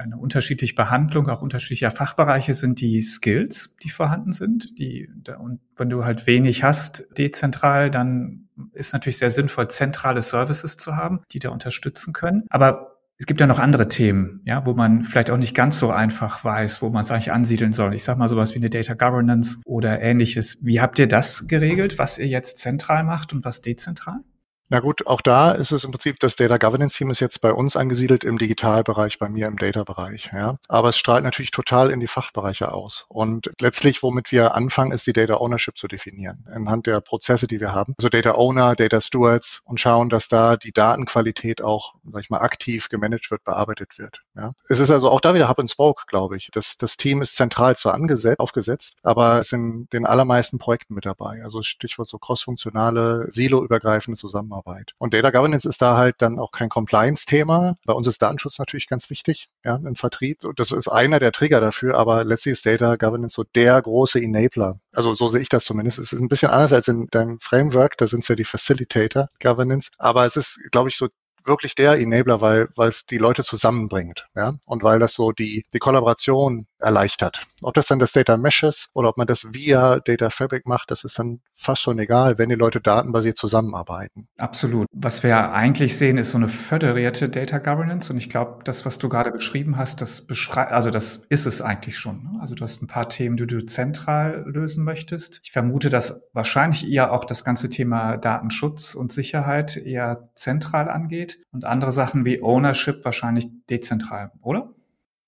eine 0.00 0.16
unterschiedliche 0.16 0.74
Behandlung 0.74 1.28
auch 1.28 1.42
unterschiedlicher 1.42 1.90
Fachbereiche 1.90 2.54
sind 2.54 2.80
die 2.80 3.02
Skills, 3.02 3.74
die 3.82 3.90
vorhanden 3.90 4.32
sind. 4.32 4.78
Die, 4.78 5.10
und 5.38 5.60
wenn 5.76 5.90
du 5.90 6.04
halt 6.04 6.26
wenig 6.26 6.62
hast 6.62 7.06
dezentral, 7.18 7.90
dann 7.90 8.48
ist 8.72 8.94
natürlich 8.94 9.18
sehr 9.18 9.30
sinnvoll, 9.30 9.68
zentrale 9.68 10.22
Services 10.22 10.78
zu 10.78 10.96
haben, 10.96 11.20
die 11.32 11.38
da 11.38 11.50
unterstützen 11.50 12.14
können. 12.14 12.44
Aber 12.48 12.95
es 13.18 13.26
gibt 13.26 13.40
ja 13.40 13.46
noch 13.46 13.58
andere 13.58 13.88
Themen, 13.88 14.42
ja, 14.44 14.66
wo 14.66 14.74
man 14.74 15.02
vielleicht 15.02 15.30
auch 15.30 15.38
nicht 15.38 15.54
ganz 15.54 15.78
so 15.78 15.90
einfach 15.90 16.44
weiß, 16.44 16.82
wo 16.82 16.90
man 16.90 17.02
es 17.02 17.10
eigentlich 17.10 17.32
ansiedeln 17.32 17.72
soll. 17.72 17.94
Ich 17.94 18.04
sage 18.04 18.18
mal 18.18 18.28
sowas 18.28 18.54
wie 18.54 18.58
eine 18.58 18.68
Data 18.68 18.94
Governance 18.94 19.58
oder 19.64 20.02
ähnliches. 20.02 20.58
Wie 20.60 20.80
habt 20.80 20.98
ihr 20.98 21.08
das 21.08 21.46
geregelt, 21.46 21.98
was 21.98 22.18
ihr 22.18 22.26
jetzt 22.26 22.58
zentral 22.58 23.04
macht 23.04 23.32
und 23.32 23.44
was 23.44 23.62
dezentral? 23.62 24.20
Na 24.68 24.80
gut, 24.80 25.06
auch 25.06 25.20
da 25.20 25.52
ist 25.52 25.70
es 25.70 25.84
im 25.84 25.92
Prinzip, 25.92 26.18
das 26.18 26.34
Data 26.34 26.56
Governance 26.58 26.96
Team 26.96 27.10
ist 27.10 27.20
jetzt 27.20 27.40
bei 27.40 27.52
uns 27.52 27.76
angesiedelt 27.76 28.24
im 28.24 28.36
Digitalbereich, 28.36 29.18
bei 29.18 29.28
mir 29.28 29.46
im 29.46 29.56
Data-Bereich. 29.56 30.30
Ja. 30.32 30.56
Aber 30.68 30.88
es 30.88 30.96
strahlt 30.96 31.22
natürlich 31.22 31.52
total 31.52 31.90
in 31.90 32.00
die 32.00 32.08
Fachbereiche 32.08 32.72
aus. 32.72 33.06
Und 33.08 33.52
letztlich, 33.60 34.02
womit 34.02 34.32
wir 34.32 34.56
anfangen, 34.56 34.90
ist 34.90 35.06
die 35.06 35.12
Data 35.12 35.34
Ownership 35.34 35.78
zu 35.78 35.86
definieren, 35.86 36.44
anhand 36.52 36.88
der 36.88 37.00
Prozesse, 37.00 37.46
die 37.46 37.60
wir 37.60 37.72
haben. 37.72 37.94
Also 37.96 38.08
Data 38.08 38.32
Owner, 38.32 38.74
Data 38.74 39.00
Stewards 39.00 39.62
und 39.64 39.78
schauen, 39.78 40.08
dass 40.08 40.28
da 40.28 40.56
die 40.56 40.72
Datenqualität 40.72 41.62
auch, 41.62 41.94
sag 42.10 42.22
ich 42.22 42.30
mal, 42.30 42.40
aktiv 42.40 42.88
gemanagt 42.88 43.30
wird, 43.30 43.44
bearbeitet 43.44 43.98
wird. 43.98 44.22
Ja. 44.36 44.52
Es 44.68 44.80
ist 44.80 44.90
also 44.90 45.10
auch 45.10 45.20
da 45.20 45.34
wieder 45.34 45.48
Hub 45.48 45.58
and 45.58 45.70
Spoke, 45.70 46.04
glaube 46.06 46.36
ich. 46.36 46.50
Das, 46.52 46.76
das 46.76 46.96
Team 46.96 47.22
ist 47.22 47.36
zentral 47.36 47.76
zwar 47.76 47.94
angesetzt, 47.94 48.38
aufgesetzt, 48.38 48.96
aber 49.02 49.40
es 49.40 49.48
sind 49.48 49.92
den 49.92 50.04
allermeisten 50.04 50.58
Projekten 50.58 50.94
mit 50.94 51.06
dabei. 51.06 51.42
Also 51.42 51.62
Stichwort 51.62 52.08
so 52.08 52.18
crossfunktionale, 52.18 53.26
silo-übergreifende 53.30 54.18
Zusammenarbeit. 54.18 54.92
Und 54.98 55.14
Data 55.14 55.30
Governance 55.30 55.66
ist 55.66 55.80
da 55.80 55.96
halt 55.96 56.16
dann 56.18 56.38
auch 56.38 56.52
kein 56.52 56.68
Compliance-Thema. 56.68 57.78
Bei 57.86 57.94
uns 57.94 58.06
ist 58.06 58.20
Datenschutz 58.20 58.58
natürlich 58.58 58.88
ganz 58.88 59.08
wichtig 59.08 59.48
ja, 59.64 59.76
im 59.76 59.94
Vertrieb. 59.94 60.40
Das 60.56 60.70
ist 60.70 60.88
einer 60.88 61.18
der 61.18 61.32
Trigger 61.32 61.60
dafür, 61.60 61.96
aber 61.96 62.24
letztlich 62.24 62.52
ist 62.52 62.66
Data 62.66 62.96
Governance 62.96 63.34
so 63.34 63.44
der 63.54 63.80
große 63.80 64.20
Enabler. 64.20 64.80
Also 64.92 65.14
so 65.14 65.30
sehe 65.30 65.40
ich 65.40 65.48
das 65.48 65.64
zumindest. 65.64 65.98
Es 65.98 66.12
ist 66.12 66.20
ein 66.20 66.28
bisschen 66.28 66.50
anders 66.50 66.72
als 66.74 66.88
in 66.88 67.06
deinem 67.10 67.40
Framework, 67.40 67.96
da 67.96 68.06
sind 68.06 68.22
es 68.22 68.28
ja 68.28 68.34
die 68.34 68.44
Facilitator 68.44 69.28
Governance. 69.40 69.90
Aber 69.98 70.26
es 70.26 70.36
ist, 70.36 70.58
glaube 70.70 70.90
ich, 70.90 70.96
so 70.96 71.08
wirklich 71.46 71.74
der 71.74 71.94
Enabler, 71.94 72.40
weil 72.40 72.68
weil 72.76 72.88
es 72.90 73.06
die 73.06 73.18
Leute 73.18 73.44
zusammenbringt, 73.44 74.28
ja, 74.34 74.54
und 74.64 74.82
weil 74.82 74.98
das 74.98 75.14
so 75.14 75.32
die 75.32 75.64
die 75.72 75.78
Kollaboration 75.78 76.66
erleichtert. 76.80 77.46
Ob 77.62 77.74
das 77.74 77.86
dann 77.86 77.98
das 77.98 78.12
Data 78.12 78.36
Mesh 78.36 78.62
ist 78.62 78.90
oder 78.94 79.08
ob 79.08 79.16
man 79.16 79.26
das 79.26 79.54
via 79.54 80.00
Data 80.00 80.30
Fabric 80.30 80.66
macht, 80.66 80.90
das 80.90 81.04
ist 81.04 81.18
dann 81.18 81.40
fast 81.54 81.82
schon 81.82 81.98
egal, 81.98 82.38
wenn 82.38 82.48
die 82.48 82.54
Leute 82.54 82.80
datenbasiert 82.80 83.38
zusammenarbeiten. 83.38 84.28
Absolut. 84.36 84.86
Was 84.92 85.22
wir 85.22 85.52
eigentlich 85.52 85.96
sehen, 85.96 86.18
ist 86.18 86.30
so 86.30 86.38
eine 86.38 86.48
föderierte 86.48 87.28
Data 87.28 87.58
Governance 87.58 88.12
und 88.12 88.18
ich 88.18 88.28
glaube, 88.28 88.58
das, 88.64 88.84
was 88.84 88.98
du 88.98 89.08
gerade 89.08 89.30
beschrieben 89.30 89.76
hast, 89.76 90.00
das 90.00 90.26
beschreibt, 90.26 90.72
also 90.72 90.90
das 90.90 91.24
ist 91.28 91.46
es 91.46 91.62
eigentlich 91.62 91.96
schon. 91.96 92.22
Ne? 92.22 92.38
Also 92.40 92.54
du 92.54 92.62
hast 92.62 92.82
ein 92.82 92.86
paar 92.86 93.08
Themen, 93.08 93.36
die 93.36 93.46
du 93.46 93.64
zentral 93.64 94.44
lösen 94.46 94.84
möchtest. 94.84 95.40
Ich 95.42 95.52
vermute, 95.52 95.88
dass 95.88 96.22
wahrscheinlich 96.32 96.90
eher 96.90 97.12
auch 97.12 97.24
das 97.24 97.44
ganze 97.44 97.70
Thema 97.70 98.16
Datenschutz 98.18 98.94
und 98.94 99.12
Sicherheit 99.12 99.76
eher 99.76 100.28
zentral 100.34 100.90
angeht 100.90 101.38
und 101.52 101.64
andere 101.64 101.92
Sachen 101.92 102.24
wie 102.24 102.42
Ownership 102.42 103.04
wahrscheinlich 103.04 103.48
dezentral, 103.68 104.32
oder? 104.42 104.75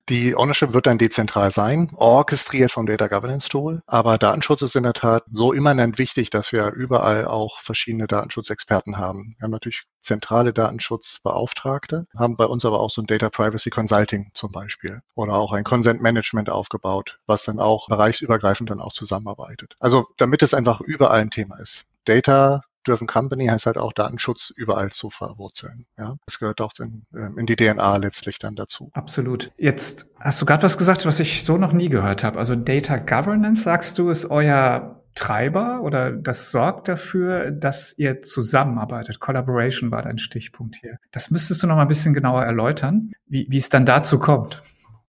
Die 0.08 0.34
Ownership 0.34 0.72
wird 0.72 0.86
dann 0.86 0.96
dezentral 0.96 1.50
sein, 1.50 1.90
orchestriert 1.94 2.72
vom 2.72 2.86
Data 2.86 3.08
Governance 3.08 3.50
Tool. 3.50 3.82
Aber 3.86 4.16
Datenschutz 4.16 4.62
ist 4.62 4.74
in 4.74 4.84
der 4.84 4.94
Tat 4.94 5.24
so 5.30 5.52
immanent 5.52 5.98
wichtig, 5.98 6.30
dass 6.30 6.50
wir 6.50 6.72
überall 6.72 7.26
auch 7.26 7.60
verschiedene 7.60 8.06
Datenschutzexperten 8.06 8.96
haben. 8.96 9.34
Wir 9.36 9.44
haben 9.44 9.50
natürlich 9.50 9.82
zentrale 10.00 10.54
Datenschutzbeauftragte, 10.54 12.06
haben 12.16 12.36
bei 12.36 12.46
uns 12.46 12.64
aber 12.64 12.80
auch 12.80 12.90
so 12.90 13.02
ein 13.02 13.06
Data 13.06 13.28
Privacy 13.28 13.68
Consulting 13.68 14.30
zum 14.32 14.50
Beispiel 14.50 15.00
oder 15.14 15.34
auch 15.34 15.52
ein 15.52 15.64
Consent 15.64 16.00
Management 16.00 16.48
aufgebaut, 16.48 17.18
was 17.26 17.44
dann 17.44 17.60
auch 17.60 17.88
bereichsübergreifend 17.88 18.70
dann 18.70 18.80
auch 18.80 18.94
zusammenarbeitet. 18.94 19.74
Also 19.78 20.06
damit 20.16 20.42
es 20.42 20.54
einfach 20.54 20.80
überall 20.80 21.20
ein 21.20 21.30
Thema 21.30 21.58
ist. 21.58 21.84
Data 22.06 22.62
Driven 22.88 23.06
Company 23.06 23.46
heißt 23.46 23.66
halt 23.66 23.78
auch 23.78 23.92
Datenschutz 23.92 24.52
überall 24.56 24.90
zu 24.90 25.10
verwurzeln. 25.10 25.84
Ja, 25.98 26.16
das 26.26 26.38
gehört 26.38 26.60
auch 26.60 26.72
in, 26.80 27.04
ähm, 27.14 27.38
in 27.38 27.46
die 27.46 27.56
DNA 27.56 27.96
letztlich 27.96 28.38
dann 28.38 28.54
dazu. 28.54 28.90
Absolut. 28.94 29.50
Jetzt 29.56 30.12
hast 30.18 30.40
du 30.40 30.46
gerade 30.46 30.62
was 30.62 30.78
gesagt, 30.78 31.06
was 31.06 31.20
ich 31.20 31.44
so 31.44 31.58
noch 31.58 31.72
nie 31.72 31.88
gehört 31.88 32.24
habe. 32.24 32.38
Also 32.38 32.54
Data 32.54 32.96
Governance, 32.96 33.62
sagst 33.62 33.98
du, 33.98 34.10
ist 34.10 34.30
euer 34.30 35.02
Treiber 35.14 35.80
oder 35.82 36.12
das 36.12 36.50
sorgt 36.52 36.86
dafür, 36.86 37.50
dass 37.50 37.92
ihr 37.98 38.22
zusammenarbeitet. 38.22 39.18
Collaboration 39.18 39.90
war 39.90 40.02
dein 40.02 40.18
Stichpunkt 40.18 40.76
hier. 40.76 40.98
Das 41.10 41.30
müsstest 41.30 41.62
du 41.62 41.66
noch 41.66 41.74
mal 41.74 41.82
ein 41.82 41.88
bisschen 41.88 42.14
genauer 42.14 42.44
erläutern, 42.44 43.10
wie, 43.26 43.46
wie 43.50 43.56
es 43.56 43.68
dann 43.68 43.84
dazu 43.84 44.18
kommt. 44.18 44.62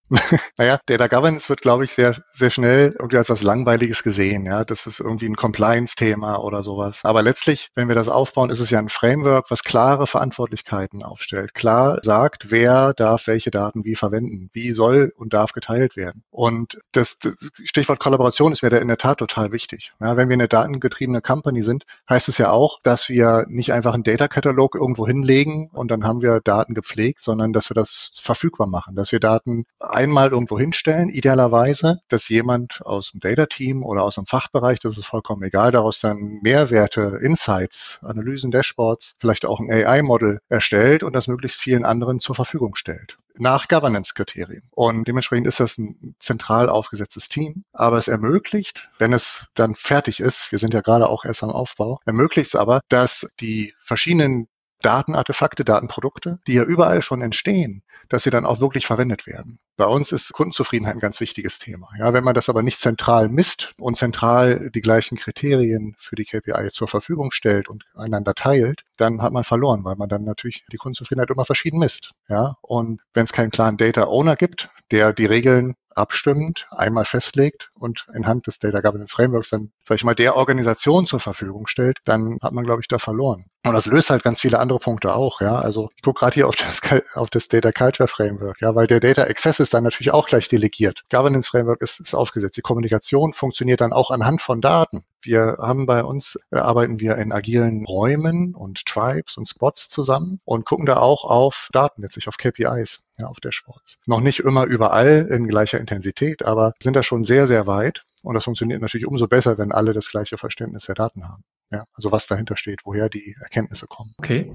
naja, 0.58 0.80
Data 0.86 1.08
Governance 1.08 1.50
wird, 1.50 1.62
glaube 1.62 1.86
ich, 1.86 1.94
sehr, 1.94 2.16
sehr 2.32 2.50
schnell 2.50 2.96
irgendwie 2.98 3.18
als 3.18 3.30
was 3.30 3.44
Langweiliges 3.44 4.04
gesehen. 4.04 4.46
Ja, 4.46 4.64
das 4.66 4.88
ist 4.88 5.00
irgendwie 5.00 5.28
ein 5.28 5.36
Compliance-Thema 5.36 6.38
oder 6.38 6.64
sowas. 6.64 7.02
Aber 7.04 7.22
letztlich, 7.22 7.70
wenn 7.76 7.88
wir 7.88 7.96
das 7.96 8.10
aufbauen, 8.10 8.50
ist 8.50 8.60
es 8.60 8.70
ja 8.70 8.80
ein 8.80 8.90
Framework, 8.90 9.52
was 9.52 9.64
klare 9.64 10.08
Verantwortlichkeiten 10.08 11.04
aufstellt. 11.04 11.54
Klar 11.54 12.00
sagt, 12.02 12.50
wer 12.50 12.94
darf 12.94 13.28
welche 13.28 13.52
Daten 13.52 13.86
wie 13.86 13.96
verwenden, 13.96 14.50
wie 14.54 14.74
soll 14.74 15.14
und 15.16 15.34
darf 15.34 15.52
geteilt 15.52 15.96
werden. 15.96 16.24
Und 16.32 16.80
das, 16.92 17.20
das 17.20 17.36
Stichwort 17.64 18.00
Kollaboration 18.00 18.52
ist 18.52 18.64
mir 18.64 18.70
da 18.70 18.78
in 18.78 18.88
der 18.88 18.98
Tat 18.98 19.20
total 19.20 19.52
wichtig. 19.52 19.94
Ja, 20.00 20.18
wenn 20.18 20.30
wir 20.30 20.34
eine 20.34 20.48
datengetriebene 20.48 21.22
Company 21.22 21.62
sind, 21.62 21.86
heißt 22.10 22.30
es 22.30 22.38
ja 22.38 22.52
auch, 22.52 22.80
dass 22.84 23.10
wir 23.10 23.46
nicht 23.48 23.74
einfach 23.74 23.94
einen 23.94 24.04
Data-Katalog 24.04 24.76
irgendwo 24.76 25.06
hinlegen 25.06 25.70
und 25.72 25.92
dann 25.92 26.04
haben 26.06 26.22
wir 26.22 26.40
Daten 26.42 26.74
gepflegt, 26.74 27.22
sondern 27.22 27.54
dass 27.54 27.70
wir 27.70 27.76
das 27.76 28.12
verfügbar 28.16 28.68
machen, 28.68 28.96
dass 28.96 29.12
wir 29.12 29.20
Daten 29.20 29.66
einmal 30.00 30.32
irgendwo 30.32 30.58
hinstellen, 30.58 31.10
idealerweise, 31.10 32.00
dass 32.08 32.30
jemand 32.30 32.80
aus 32.86 33.12
dem 33.12 33.20
Data-Team 33.20 33.84
oder 33.84 34.04
aus 34.04 34.16
dem 34.16 34.26
Fachbereich, 34.26 34.80
das 34.80 34.98
ist 34.98 35.06
vollkommen 35.06 35.44
egal, 35.44 35.72
daraus 35.72 36.00
dann 36.00 36.40
Mehrwerte, 36.42 37.20
Insights, 37.22 38.00
Analysen, 38.02 38.50
Dashboards, 38.50 39.16
vielleicht 39.20 39.46
auch 39.46 39.60
ein 39.60 39.70
AI-Model 39.70 40.40
erstellt 40.48 41.04
und 41.04 41.14
das 41.14 41.28
möglichst 41.28 41.60
vielen 41.60 41.84
anderen 41.84 42.22
zur 42.22 42.36
Verfügung 42.36 42.76
stellt 42.76 43.18
nach 43.38 43.68
Governance-Kriterien. 43.68 44.64
Und 44.72 45.08
dementsprechend 45.08 45.48
ist 45.48 45.62
das 45.62 45.78
ein 45.78 46.16
zentral 46.20 46.68
aufgesetztes 46.70 47.30
Team. 47.30 47.64
Aber 47.72 47.98
es 47.98 48.10
ermöglicht, 48.10 48.90
wenn 49.00 49.14
es 49.14 49.48
dann 49.54 49.76
fertig 49.76 50.20
ist, 50.20 50.52
wir 50.52 50.60
sind 50.60 50.74
ja 50.74 50.82
gerade 50.82 51.08
auch 51.08 51.24
erst 51.24 51.44
am 51.44 51.50
Aufbau, 51.50 52.00
ermöglicht 52.06 52.50
es 52.50 52.60
aber, 52.60 52.82
dass 52.90 53.30
die 53.40 53.74
verschiedenen 53.82 54.48
Datenartefakte, 54.82 55.66
Datenprodukte, 55.66 56.40
die 56.48 56.54
ja 56.54 56.64
überall 56.64 57.02
schon 57.02 57.22
entstehen, 57.22 57.84
dass 58.08 58.24
sie 58.24 58.30
dann 58.30 58.46
auch 58.46 58.60
wirklich 58.60 58.88
verwendet 58.88 59.28
werden. 59.28 59.60
Bei 59.78 59.86
uns 59.86 60.12
ist 60.12 60.34
Kundenzufriedenheit 60.34 60.96
ein 60.96 61.00
ganz 61.00 61.20
wichtiges 61.20 61.60
Thema. 61.60 61.88
Ja, 61.98 62.14
wenn 62.14 62.24
man 62.24 62.34
das 62.34 62.50
aber 62.50 62.64
nicht 62.64 62.80
zentral 62.80 63.30
misst 63.30 63.74
und 63.78 63.96
zentral 63.96 64.70
die 64.74 64.82
gleichen 64.82 65.18
Kriterien 65.18 65.96
für 66.00 66.16
die 66.16 66.26
KPI 66.26 66.72
zur 66.72 66.88
Verfügung 66.88 67.32
stellt 67.32 67.70
und 67.70 67.86
einander 67.96 68.34
teilt, 68.34 68.84
dann 68.98 69.22
hat 69.22 69.32
man 69.32 69.44
verloren, 69.46 69.86
weil 69.86 69.96
man 69.96 70.10
dann 70.10 70.24
natürlich 70.24 70.66
die 70.72 70.78
Kundenzufriedenheit 70.78 71.30
immer 71.30 71.46
verschieden 71.46 71.80
misst. 71.80 72.12
Ja, 72.28 72.56
und 72.62 73.02
wenn 73.14 73.24
es 73.24 73.32
keinen 73.32 73.52
klaren 73.52 73.78
Data 73.78 74.06
Owner 74.06 74.36
gibt, 74.36 74.70
der 74.92 75.14
die 75.14 75.26
Regeln 75.26 75.76
abstimmt, 75.96 76.68
einmal 76.72 77.06
festlegt 77.06 77.72
und 77.76 78.06
anhand 78.14 78.48
des 78.48 78.60
Data 78.60 78.82
Governance 78.82 79.14
Frameworks 79.14 79.50
dann, 79.50 79.72
sage 79.84 79.98
ich 79.98 80.04
mal, 80.04 80.16
der 80.16 80.36
Organisation 80.36 81.06
zur 81.06 81.20
Verfügung 81.20 81.68
stellt, 81.68 81.98
dann 82.06 82.38
hat 82.42 82.54
man, 82.54 82.64
glaube 82.64 82.82
ich, 82.82 82.88
da 82.88 83.00
verloren. 83.00 83.46
Und 83.66 83.74
das 83.74 83.86
löst 83.86 84.10
halt 84.10 84.24
ganz 84.24 84.40
viele 84.40 84.60
andere 84.60 84.80
Punkte 84.80 85.14
auch, 85.14 85.42
ja. 85.42 85.60
Also 85.60 85.90
ich 85.96 86.02
gucke 86.02 86.20
gerade 86.20 86.34
hier 86.34 86.48
auf 86.48 86.56
das, 86.56 86.82
auf 87.16 87.30
das 87.30 87.50
Data 87.50 87.72
Culture 87.72 88.08
Framework, 88.08 88.62
ja, 88.62 88.74
weil 88.76 88.88
der 88.88 89.00
Data 89.00 89.24
Access 89.24 89.60
ist 89.60 89.74
dann 89.74 89.84
natürlich 89.84 90.12
auch 90.12 90.28
gleich 90.28 90.48
delegiert. 90.48 91.04
Governance 91.12 91.50
Framework 91.50 91.82
ist, 91.82 92.00
ist 92.00 92.14
aufgesetzt. 92.14 92.56
Die 92.58 92.62
Kommunikation 92.62 93.34
funktioniert 93.34 93.82
dann 93.82 93.92
auch 93.92 94.12
anhand 94.12 94.42
von 94.42 94.62
Daten. 94.62 95.04
Wir 95.22 95.58
haben 95.60 95.86
bei 95.86 96.04
uns, 96.04 96.40
äh, 96.52 96.58
arbeiten 96.58 97.00
wir 97.00 97.18
in 97.18 97.32
agilen 97.32 97.86
Räumen 97.86 98.56
und 98.56 98.86
Tribes 98.86 99.38
und 99.38 99.48
Spots 99.48 99.90
zusammen 99.90 100.40
und 100.46 100.66
gucken 100.66 100.86
da 100.86 100.98
auch 100.98 101.26
auf 101.26 101.70
Daten, 101.74 102.02
letztlich 102.02 102.28
auf 102.28 102.38
KPIs, 102.38 103.02
ja, 103.18 103.28
auf 103.28 103.40
Dashboards. 103.40 104.00
Noch 104.06 104.22
nicht 104.22 104.40
immer 104.40 104.66
überall 104.66 105.28
in 105.30 105.48
gleicher 105.48 105.80
Intensität, 105.80 106.44
aber 106.44 106.74
sind 106.82 106.96
da 106.96 107.04
schon 107.04 107.24
sehr, 107.24 107.48
sehr 107.48 107.68
weit. 107.68 108.04
Und 108.24 108.36
das 108.36 108.44
funktioniert 108.44 108.82
natürlich 108.82 109.08
umso 109.08 109.28
besser, 109.28 109.58
wenn 109.58 109.72
alle 109.72 109.94
das 109.94 110.10
gleiche 110.10 110.38
Verständnis 110.38 110.86
der 110.86 110.96
Daten 110.96 111.28
haben. 111.28 111.44
Ja, 111.72 111.84
also 111.94 112.12
was 112.12 112.28
dahinter 112.28 112.58
steht, 112.58 112.82
woher 112.84 113.10
die 113.10 113.36
Erkenntnisse 113.42 113.88
kommen. 113.88 114.14
Okay. 114.18 114.52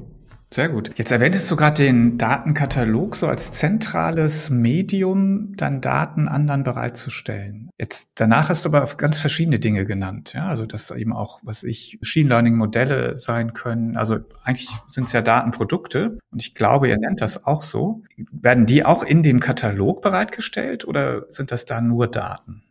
Sehr 0.54 0.68
gut. 0.68 0.92
Jetzt 0.97 1.11
erwähntest 1.11 1.50
du 1.50 1.56
gerade 1.56 1.83
den 1.83 2.16
Datenkatalog 2.16 3.16
so 3.16 3.26
als 3.26 3.50
zentrales 3.50 4.50
Medium, 4.50 5.56
dann 5.56 5.80
Daten 5.80 6.28
anderen 6.28 6.62
bereitzustellen. 6.62 7.71
Jetzt 7.76 8.12
danach 8.21 8.50
hast 8.50 8.64
du 8.64 8.68
aber 8.68 8.87
ganz 8.97 9.18
verschiedene 9.18 9.59
Dinge 9.59 9.85
genannt, 9.85 10.33
ja, 10.33 10.47
also 10.47 10.64
dass 10.64 10.92
eben 10.92 11.12
auch, 11.12 11.40
was 11.42 11.64
ich, 11.64 11.99
Machine 12.00 12.28
Learning 12.28 12.56
Modelle 12.56 13.16
sein 13.16 13.52
können. 13.52 13.97
Also 13.97 14.18
eigentlich 14.44 14.68
sind 14.87 15.09
es 15.09 15.12
ja 15.12 15.23
Datenprodukte 15.23 16.16
und 16.30 16.40
ich 16.40 16.54
glaube, 16.54 16.88
ihr 16.88 16.99
nennt 16.99 17.21
das 17.21 17.44
auch 17.44 17.62
so. 17.62 18.02
Werden 18.30 18.66
die 18.66 18.85
auch 18.85 19.02
in 19.02 19.25
dem 19.25 19.40
Katalog 19.40 20.02
bereitgestellt 20.02 20.85
oder 20.85 21.25
sind 21.30 21.50
das 21.50 21.64
da 21.64 21.80
nur 21.80 22.06
Daten? 22.06 22.62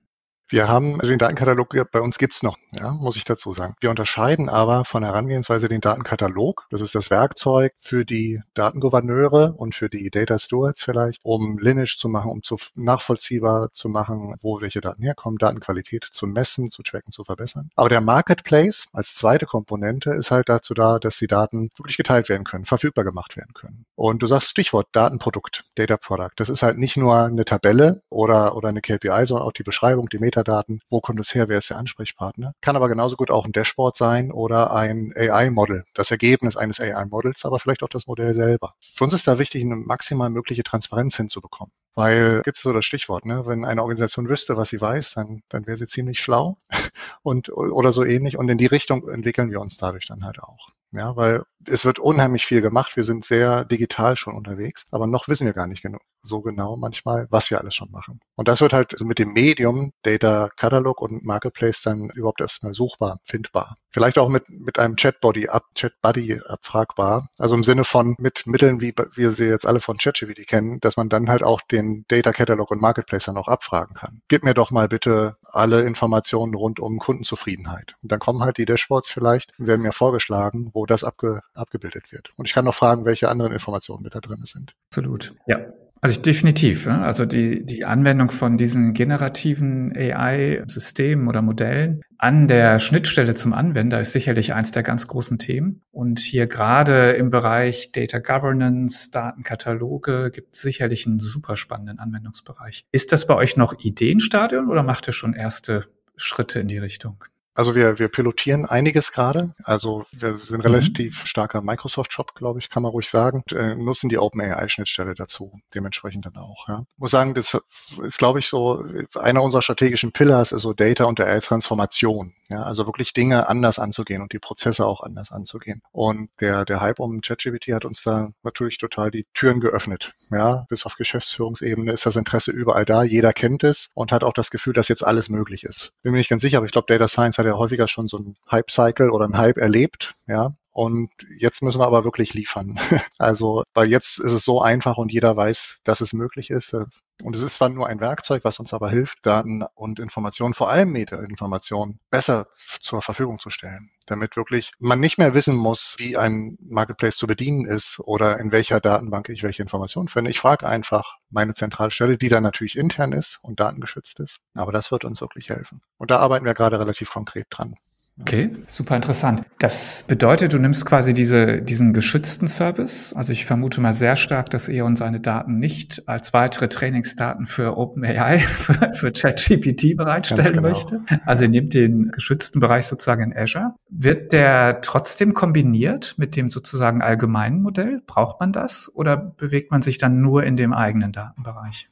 Wir 0.54 0.68
haben 0.68 1.02
also 1.02 1.08
den 1.08 1.18
Datenkatalog 1.18 1.74
bei 1.92 2.00
uns 2.00 2.20
gibt's 2.20 2.44
noch, 2.44 2.60
ja, 2.74 2.92
muss 2.92 3.16
ich 3.16 3.24
dazu 3.24 3.54
sagen. 3.54 3.74
Wir 3.80 3.90
unterscheiden 3.90 4.50
aber 4.50 4.86
von 4.86 5.04
Herangehensweise 5.04 5.68
den 5.68 5.82
Datenkatalog. 5.82 6.68
Das 6.70 6.80
ist 6.80 6.94
das 6.94 7.10
Werkzeug 7.10 7.74
für 7.80 8.06
die 8.06 8.40
Datengouverneure 8.54 9.54
und 9.58 9.74
für 9.74 9.90
die 9.90 10.12
Data 10.12 10.38
Stewards 10.38 10.84
vielleicht, 10.84 11.22
um 11.24 11.58
lineage 11.58 11.98
zu 11.98 12.08
machen, 12.08 12.30
um 12.30 12.44
zu 12.44 12.58
nachvollziehbar 12.76 13.70
zu 13.74 13.90
machen, 13.90 14.36
wo 14.44 14.62
welche 14.62 14.80
Daten 14.80 15.02
herkommen, 15.02 15.40
Datenqualität 15.40 16.08
zu 16.12 16.28
messen, 16.28 16.70
zu 16.70 16.84
tracken, 16.84 17.12
zu 17.12 17.24
verbessern. 17.24 17.72
Aber 17.76 17.90
der 17.90 18.02
Marketplace 18.02 18.90
als 18.94 19.16
zweite 19.16 19.48
Komponente 19.48 20.12
ist 20.12 20.30
halt 20.30 20.50
dazu 20.50 20.76
da, 20.76 21.00
dass 21.00 21.18
die 21.18 21.26
Daten 21.26 21.72
wirklich 21.78 21.98
geteilt 21.98 22.30
werden 22.30 22.44
können, 22.44 22.66
verfügbar 22.66 23.06
gemacht 23.06 23.38
werden 23.38 23.56
können. 23.56 23.86
Und 23.96 24.22
du 24.22 24.28
sagst 24.28 24.50
Stichwort 24.50 24.86
Datenprodukt, 24.92 25.64
Data 25.74 25.98
Product. 25.98 26.34
Das 26.36 26.50
ist 26.50 26.62
halt 26.62 26.78
nicht 26.78 26.96
nur 26.96 27.16
eine 27.16 27.44
Tabelle 27.44 28.04
oder, 28.12 28.56
oder 28.56 28.70
eine 28.70 28.82
KPI, 28.82 29.26
sondern 29.26 29.48
auch 29.48 29.52
die 29.52 29.64
Beschreibung, 29.64 30.10
die 30.10 30.20
Meta 30.20 30.43
Metadaten, 30.44 30.82
wo 30.90 31.00
kommt 31.00 31.20
es 31.20 31.34
her, 31.34 31.48
wer 31.48 31.58
ist 31.58 31.70
der 31.70 31.78
Ansprechpartner. 31.78 32.54
Kann 32.62 32.76
aber 32.76 32.90
genauso 32.90 33.16
gut 33.16 33.32
auch 33.32 33.46
ein 33.46 33.52
Dashboard 33.52 33.96
sein 33.98 34.32
oder 34.32 34.74
ein 34.74 35.14
AI-Model, 35.16 35.84
das 35.94 36.12
Ergebnis 36.12 36.58
eines 36.58 36.80
AI-Models, 36.80 37.46
aber 37.46 37.60
vielleicht 37.60 37.84
auch 37.84 37.90
das 37.90 38.08
Modell 38.08 38.34
selber. 38.34 38.74
Für 38.82 39.06
uns 39.06 39.14
ist 39.14 39.28
da 39.28 39.40
wichtig, 39.40 39.64
eine 39.64 39.76
maximal 39.76 40.30
mögliche 40.30 40.64
Transparenz 40.64 41.16
hinzubekommen. 41.16 41.72
Weil 41.96 42.42
gibt 42.44 42.58
es 42.58 42.64
so 42.64 42.74
das 42.74 42.86
Stichwort, 42.86 43.26
ne? 43.26 43.46
wenn 43.46 43.66
eine 43.66 43.82
Organisation 43.82 44.28
wüsste, 44.28 44.58
was 44.58 44.70
sie 44.70 44.82
weiß, 44.82 45.14
dann, 45.14 45.42
dann 45.50 45.68
wäre 45.68 45.78
sie 45.78 45.88
ziemlich 45.88 46.20
schlau 46.20 46.58
und 47.24 47.50
oder 47.50 47.94
so 47.94 48.04
ähnlich. 48.04 48.38
Und 48.38 48.50
in 48.50 48.58
die 48.58 48.66
Richtung 48.66 49.08
entwickeln 49.08 49.52
wir 49.52 49.62
uns 49.62 49.78
dadurch 49.78 50.08
dann 50.08 50.26
halt 50.26 50.40
auch. 50.40 50.70
Ja, 50.94 51.16
weil 51.16 51.44
es 51.68 51.86
wird 51.86 51.98
unheimlich 51.98 52.46
viel 52.46 52.62
gemacht. 52.62 52.96
Wir 52.96 53.04
sind 53.04 53.26
sehr 53.26 53.66
digital 53.66 54.16
schon 54.16 54.36
unterwegs, 54.36 54.86
aber 54.92 55.08
noch 55.08 55.28
wissen 55.28 55.46
wir 55.46 55.54
gar 55.54 55.68
nicht 55.68 55.82
genau, 55.82 55.98
so 56.22 56.42
genau 56.42 56.78
manchmal, 56.78 57.28
was 57.30 57.50
wir 57.50 57.60
alles 57.60 57.74
schon 57.74 57.92
machen. 57.92 58.20
Und 58.36 58.48
das 58.48 58.62
wird 58.62 58.74
halt 58.74 59.00
mit 59.02 59.20
dem 59.20 59.34
Medium 59.34 59.92
Data 60.04 60.50
Catalog 60.56 61.02
und 61.02 61.24
Marketplace 61.24 61.82
dann 61.82 62.10
überhaupt 62.14 62.42
erstmal 62.42 62.74
suchbar, 62.74 63.20
findbar. 63.24 63.78
Vielleicht 63.90 64.18
auch 64.18 64.30
mit, 64.30 64.50
mit 64.50 64.80
einem 64.80 64.96
Chatbody 64.96 65.50
ab, 65.50 65.66
Chatbuddy 65.76 66.42
abfragbar. 66.48 67.30
Also 67.38 67.56
im 67.56 67.64
Sinne 67.64 67.84
von 67.84 68.16
mit 68.18 68.48
Mitteln, 68.48 68.82
wie 68.82 68.94
wir 69.14 69.32
sie 69.32 69.46
jetzt 69.46 69.68
alle 69.68 69.80
von 69.80 69.98
ChatGPT 69.98 70.48
kennen, 70.48 70.80
dass 70.80 70.98
man 70.98 71.10
dann 71.10 71.30
halt 71.30 71.44
auch 71.44 71.62
den 71.62 72.06
Data 72.08 72.32
Catalog 72.34 72.72
und 72.72 72.82
Marketplace 72.82 73.26
dann 73.26 73.38
auch 73.38 73.48
abfragen 73.48 73.96
kann. 73.96 74.22
Gib 74.28 74.44
mir 74.44 74.54
doch 74.54 74.72
mal 74.72 74.88
bitte 74.88 75.38
alle 75.44 75.82
Informationen 75.82 76.56
rund 76.56 76.80
um 76.80 77.00
Kundenzufriedenheit. 77.00 77.96
Und 78.02 78.12
dann 78.12 78.20
kommen 78.20 78.44
halt 78.44 78.58
die 78.58 78.66
Dashboards 78.66 79.12
vielleicht 79.12 79.52
werden 79.58 79.82
mir 79.82 79.92
vorgeschlagen, 79.92 80.72
wo 80.74 80.83
das 80.86 81.04
abge, 81.04 81.42
abgebildet 81.54 82.12
wird. 82.12 82.32
Und 82.36 82.48
ich 82.48 82.54
kann 82.54 82.66
noch 82.66 82.76
fragen, 82.76 83.06
welche 83.06 83.30
anderen 83.30 83.54
Informationen 83.54 84.04
mit 84.04 84.16
da 84.16 84.20
drin 84.20 84.42
sind. 84.44 84.76
Absolut. 84.90 85.36
Ja. 85.48 85.60
Also 86.04 86.20
definitiv. 86.20 86.86
Also 86.86 87.24
die, 87.24 87.66
die 87.66 87.86
Anwendung 87.86 88.30
von 88.30 88.58
diesen 88.58 88.94
generativen 88.94 89.96
AI-Systemen 89.96 91.30
oder 91.30 91.42
Modellen 91.42 92.02
an 92.18 92.48
der 92.48 92.80
Schnittstelle 92.80 93.36
zum 93.36 93.54
Anwender 93.54 94.02
ist 94.02 94.12
sicherlich 94.12 94.54
eins 94.54 94.72
der 94.72 94.84
ganz 94.84 95.08
großen 95.08 95.38
Themen. 95.38 95.82
Und 95.92 96.20
hier 96.20 96.48
gerade 96.48 97.12
im 97.12 97.30
Bereich 97.30 97.94
Data 97.94 98.20
Governance, 98.20 99.12
Datenkataloge 99.12 100.30
gibt 100.30 100.56
es 100.56 100.62
sicherlich 100.62 101.08
einen 101.08 101.20
super 101.20 101.56
spannenden 101.56 102.00
Anwendungsbereich. 102.00 102.86
Ist 102.92 103.14
das 103.14 103.26
bei 103.26 103.36
euch 103.36 103.56
noch 103.56 103.80
Ideenstadion 103.80 104.70
oder 104.70 104.84
macht 104.84 105.08
ihr 105.08 105.14
schon 105.14 105.34
erste 105.34 105.86
Schritte 106.18 106.60
in 106.60 106.68
die 106.68 106.80
Richtung? 106.80 107.24
Also 107.56 107.76
wir, 107.76 108.00
wir 108.00 108.08
pilotieren 108.08 108.66
einiges 108.66 109.12
gerade. 109.12 109.52
Also 109.64 110.06
wir 110.12 110.40
sind 110.40 110.60
mhm. 110.60 110.72
relativ 110.72 111.26
starker 111.26 111.62
Microsoft-Shop, 111.62 112.34
glaube 112.36 112.60
ich, 112.60 112.70
kann 112.70 112.84
man 112.84 112.92
ruhig 112.92 113.10
sagen. 113.10 113.44
Und, 113.48 113.58
äh, 113.58 113.76
nutzen 113.76 114.10
die 114.10 114.18
OpenAI-Schnittstelle 114.18 115.14
dazu, 115.14 115.60
dementsprechend 115.76 116.26
dann 116.26 116.38
auch. 116.38 116.68
Ja. 116.68 116.86
Muss 116.98 117.12
sagen, 117.12 117.34
das 117.34 117.60
ist, 118.02 118.18
glaube 118.18 118.40
ich, 118.40 118.48
so 118.48 118.84
einer 119.20 119.44
unserer 119.44 119.62
strategischen 119.62 120.12
Pillars 120.12 120.52
ist 120.52 120.64
so 120.64 120.74
Data 120.74 121.06
und 121.06 121.20
AI-Transformation. 121.20 122.34
Ja, 122.50 122.64
also 122.64 122.86
wirklich 122.86 123.14
Dinge 123.14 123.48
anders 123.48 123.80
anzugehen 123.80 124.22
und 124.22 124.34
die 124.34 124.40
Prozesse 124.40 124.86
auch 124.86 125.02
anders 125.02 125.32
anzugehen. 125.32 125.82
Und 125.92 126.30
der, 126.42 126.66
der 126.66 126.82
Hype 126.82 127.00
um 127.00 127.22
ChatGPT 127.22 127.70
hat 127.74 127.86
uns 127.86 128.04
da 128.04 128.32
natürlich 128.44 128.78
total 128.78 129.12
die 129.12 129.26
Türen 129.34 129.62
geöffnet. 129.62 130.14
Ja, 130.30 130.66
bis 130.70 130.86
auf 130.86 130.96
Geschäftsführungsebene 130.96 131.92
ist 131.92 132.06
das 132.06 132.16
Interesse 132.16 132.52
überall 132.52 132.86
da. 132.86 133.04
Jeder 133.04 133.34
kennt 133.34 133.64
es 133.64 133.90
und 133.94 134.12
hat 134.12 134.24
auch 134.24 134.34
das 134.34 134.52
Gefühl, 134.52 134.74
dass 134.74 134.90
jetzt 134.90 135.06
alles 135.06 135.30
möglich 135.30 135.64
ist. 135.64 135.94
Bin 136.02 136.12
mir 136.12 136.18
nicht 136.18 136.30
ganz 136.30 136.42
sicher, 136.42 136.58
aber 136.58 136.66
ich 136.66 136.74
glaube, 136.74 136.88
Data 136.88 137.08
Science 137.08 137.38
hat 137.38 137.46
ja 137.46 137.58
häufiger 137.58 137.88
schon 137.88 138.08
so 138.08 138.18
einen 138.18 138.36
Hype-Cycle 138.52 139.10
oder 139.10 139.26
einen 139.26 139.38
Hype 139.38 139.58
erlebt. 139.58 140.16
Ja, 140.28 140.54
und 140.74 141.12
jetzt 141.40 141.62
müssen 141.62 141.80
wir 141.80 141.86
aber 141.86 142.04
wirklich 142.04 142.34
liefern. 142.34 142.80
Also, 143.20 143.64
weil 143.74 143.90
jetzt 143.90 144.20
ist 144.20 144.32
es 144.34 144.44
so 144.44 144.62
einfach 144.62 144.98
und 144.98 145.12
jeder 145.12 145.38
weiß, 145.38 145.80
dass 145.86 146.02
es 146.02 146.12
möglich 146.12 146.50
ist. 146.50 146.76
Und 147.22 147.36
es 147.36 147.42
ist 147.42 147.56
zwar 147.56 147.70
nur 147.70 147.88
ein 147.88 148.00
Werkzeug, 148.00 148.44
was 148.44 148.60
uns 148.60 148.74
aber 148.74 148.90
hilft, 148.90 149.26
Daten 149.26 149.64
und 149.76 150.00
Informationen, 150.00 150.54
vor 150.54 150.70
allem 150.70 150.92
Meta-Informationen, 150.92 152.00
besser 152.10 152.48
zur 152.82 153.02
Verfügung 153.02 153.40
zu 153.40 153.50
stellen, 153.50 153.92
damit 154.08 154.36
wirklich 154.36 154.72
man 154.80 155.00
nicht 155.00 155.18
mehr 155.18 155.34
wissen 155.34 155.56
muss, 155.56 155.96
wie 156.00 156.18
ein 156.18 156.58
Marketplace 156.62 157.18
zu 157.18 157.28
bedienen 157.28 157.66
ist 157.66 158.00
oder 158.00 158.40
in 158.40 158.52
welcher 158.52 158.80
Datenbank 158.80 159.30
ich 159.30 159.44
welche 159.44 159.62
Informationen 159.62 160.08
finde. 160.08 160.32
Ich 160.32 160.40
frage 160.40 160.68
einfach 160.68 161.18
meine 161.30 161.54
Zentralstelle, 161.54 162.18
die 162.18 162.30
dann 162.30 162.44
natürlich 162.44 162.78
intern 162.78 163.14
ist 163.14 163.40
und 163.42 163.60
datengeschützt 163.60 164.20
ist. 164.20 164.40
Aber 164.56 164.72
das 164.72 164.92
wird 164.92 165.06
uns 165.06 165.22
wirklich 165.22 165.50
helfen. 165.50 165.82
Und 165.98 166.12
da 166.12 166.18
arbeiten 166.18 166.46
wir 166.46 166.54
gerade 166.54 166.80
relativ 166.80 167.12
konkret 167.12 167.48
dran. 167.50 167.76
Okay, 168.22 168.52
super 168.68 168.96
interessant. 168.96 169.42
Das 169.58 170.06
bedeutet, 170.08 170.54
du 170.54 170.60
nimmst 170.60 170.86
quasi 170.86 171.16
diese, 171.16 171.64
diesen 171.64 171.94
geschützten 171.94 172.48
Service. 172.48 173.12
Also 173.14 173.32
ich 173.32 173.46
vermute 173.46 173.82
mal 173.82 173.94
sehr 173.94 174.16
stark, 174.16 174.52
dass 174.52 174.70
E.ON 174.70 174.96
seine 174.96 175.20
Daten 175.20 175.58
nicht 175.58 176.08
als 176.08 176.32
weitere 176.32 176.68
Trainingsdaten 176.68 177.48
für 177.48 177.76
OpenAI, 177.76 178.38
für, 178.40 178.94
für 178.94 179.12
ChatGPT 179.12 179.98
bereitstellen 179.98 180.54
genau. 180.54 180.70
möchte. 180.70 181.02
Also 181.26 181.46
ihr 181.46 181.50
nehmt 181.50 181.74
den 181.74 182.12
geschützten 182.12 182.60
Bereich 182.60 182.86
sozusagen 182.86 183.24
in 183.24 183.36
Azure. 183.36 183.74
Wird 183.90 184.32
der 184.32 184.82
trotzdem 184.82 185.34
kombiniert 185.34 186.14
mit 186.18 186.36
dem 186.36 186.52
sozusagen 186.52 187.02
allgemeinen 187.02 187.64
Modell? 187.64 188.02
Braucht 188.06 188.40
man 188.40 188.54
das? 188.54 188.92
Oder 188.94 189.18
bewegt 189.18 189.72
man 189.72 189.82
sich 189.82 189.98
dann 189.98 190.22
nur 190.22 190.44
in 190.44 190.56
dem 190.56 190.72
eigenen 190.72 191.14
Datenbereich? 191.14 191.90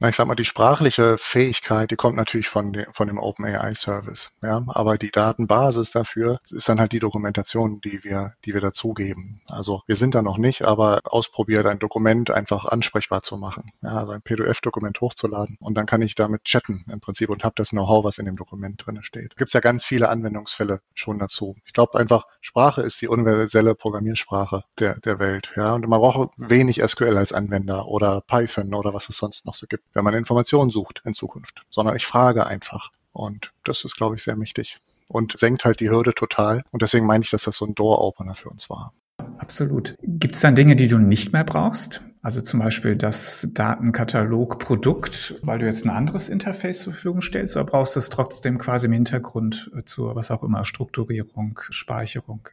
Na, 0.00 0.08
ich 0.08 0.16
sag 0.16 0.26
mal, 0.26 0.34
die 0.34 0.44
sprachliche 0.44 1.16
Fähigkeit, 1.18 1.90
die 1.90 1.96
kommt 1.96 2.16
natürlich 2.16 2.48
von, 2.48 2.72
de, 2.72 2.84
von 2.92 3.06
dem 3.06 3.18
OpenAI-Service. 3.18 4.32
Ja, 4.42 4.64
aber 4.66 4.98
die 4.98 5.12
Datenbasis 5.12 5.92
dafür 5.92 6.38
ist 6.50 6.68
dann 6.68 6.80
halt 6.80 6.90
die 6.92 6.98
Dokumentation, 6.98 7.80
die 7.80 8.02
wir, 8.02 8.34
die 8.44 8.54
wir 8.54 8.60
dazugeben. 8.60 9.40
Also 9.48 9.82
wir 9.86 9.94
sind 9.94 10.16
da 10.16 10.22
noch 10.22 10.36
nicht, 10.36 10.64
aber 10.64 11.00
ausprobiert 11.04 11.66
ein 11.66 11.78
Dokument 11.78 12.32
einfach 12.32 12.64
ansprechbar 12.64 13.22
zu 13.22 13.36
machen. 13.36 13.70
Ja, 13.82 13.90
also 13.90 14.10
ein 14.12 14.22
PDF-Dokument 14.22 15.00
hochzuladen 15.00 15.56
und 15.60 15.74
dann 15.74 15.86
kann 15.86 16.02
ich 16.02 16.16
damit 16.16 16.42
chatten 16.42 16.84
im 16.90 17.00
Prinzip 17.00 17.30
und 17.30 17.44
habe 17.44 17.54
das 17.56 17.70
Know-how, 17.70 18.04
was 18.04 18.18
in 18.18 18.26
dem 18.26 18.36
Dokument 18.36 18.84
drin 18.84 18.98
steht. 19.02 19.36
Gibt 19.36 19.50
es 19.50 19.54
ja 19.54 19.60
ganz 19.60 19.84
viele 19.84 20.08
Anwendungsfälle 20.08 20.80
schon 20.94 21.20
dazu. 21.20 21.56
Ich 21.66 21.72
glaube 21.72 21.98
einfach, 21.98 22.26
Sprache 22.40 22.82
ist 22.82 23.00
die 23.00 23.08
universelle 23.08 23.76
Programmiersprache 23.76 24.64
der, 24.80 24.98
der 25.00 25.20
Welt. 25.20 25.52
Ja, 25.54 25.74
und 25.74 25.86
man 25.86 26.00
braucht 26.00 26.30
wenig 26.36 26.82
SQL 26.82 27.16
als 27.16 27.32
Anwender 27.32 27.86
oder 27.86 28.22
Python 28.22 28.74
oder 28.74 28.92
was 28.92 29.08
es 29.08 29.16
sonst 29.16 29.46
noch 29.46 29.54
so 29.54 29.66
gibt, 29.68 29.83
wenn 29.92 30.04
man 30.04 30.14
Informationen 30.14 30.70
sucht 30.70 31.02
in 31.04 31.14
Zukunft, 31.14 31.62
sondern 31.70 31.96
ich 31.96 32.06
frage 32.06 32.46
einfach. 32.46 32.90
Und 33.12 33.52
das 33.64 33.84
ist, 33.84 33.96
glaube 33.96 34.16
ich, 34.16 34.24
sehr 34.24 34.38
wichtig 34.40 34.80
und 35.08 35.36
senkt 35.36 35.64
halt 35.64 35.80
die 35.80 35.90
Hürde 35.90 36.14
total. 36.14 36.64
Und 36.72 36.82
deswegen 36.82 37.06
meine 37.06 37.22
ich, 37.22 37.30
dass 37.30 37.44
das 37.44 37.56
so 37.56 37.66
ein 37.66 37.74
Door-Opener 37.74 38.34
für 38.34 38.48
uns 38.48 38.68
war. 38.68 38.92
Absolut. 39.38 39.96
Gibt 40.02 40.34
es 40.34 40.40
dann 40.40 40.54
Dinge, 40.54 40.76
die 40.76 40.88
du 40.88 40.98
nicht 40.98 41.32
mehr 41.32 41.44
brauchst? 41.44 42.02
Also 42.22 42.40
zum 42.40 42.60
Beispiel 42.60 42.96
das 42.96 43.48
Datenkatalog-Produkt, 43.52 45.38
weil 45.42 45.58
du 45.58 45.66
jetzt 45.66 45.84
ein 45.84 45.90
anderes 45.90 46.28
Interface 46.28 46.80
zur 46.80 46.92
Verfügung 46.94 47.20
stellst, 47.20 47.56
oder 47.56 47.66
brauchst 47.66 47.96
du 47.96 48.00
es 48.00 48.08
trotzdem 48.08 48.58
quasi 48.58 48.86
im 48.86 48.92
Hintergrund 48.92 49.70
zur, 49.84 50.16
was 50.16 50.30
auch 50.30 50.42
immer, 50.42 50.64
Strukturierung, 50.64 51.60
Speicherung? 51.70 52.48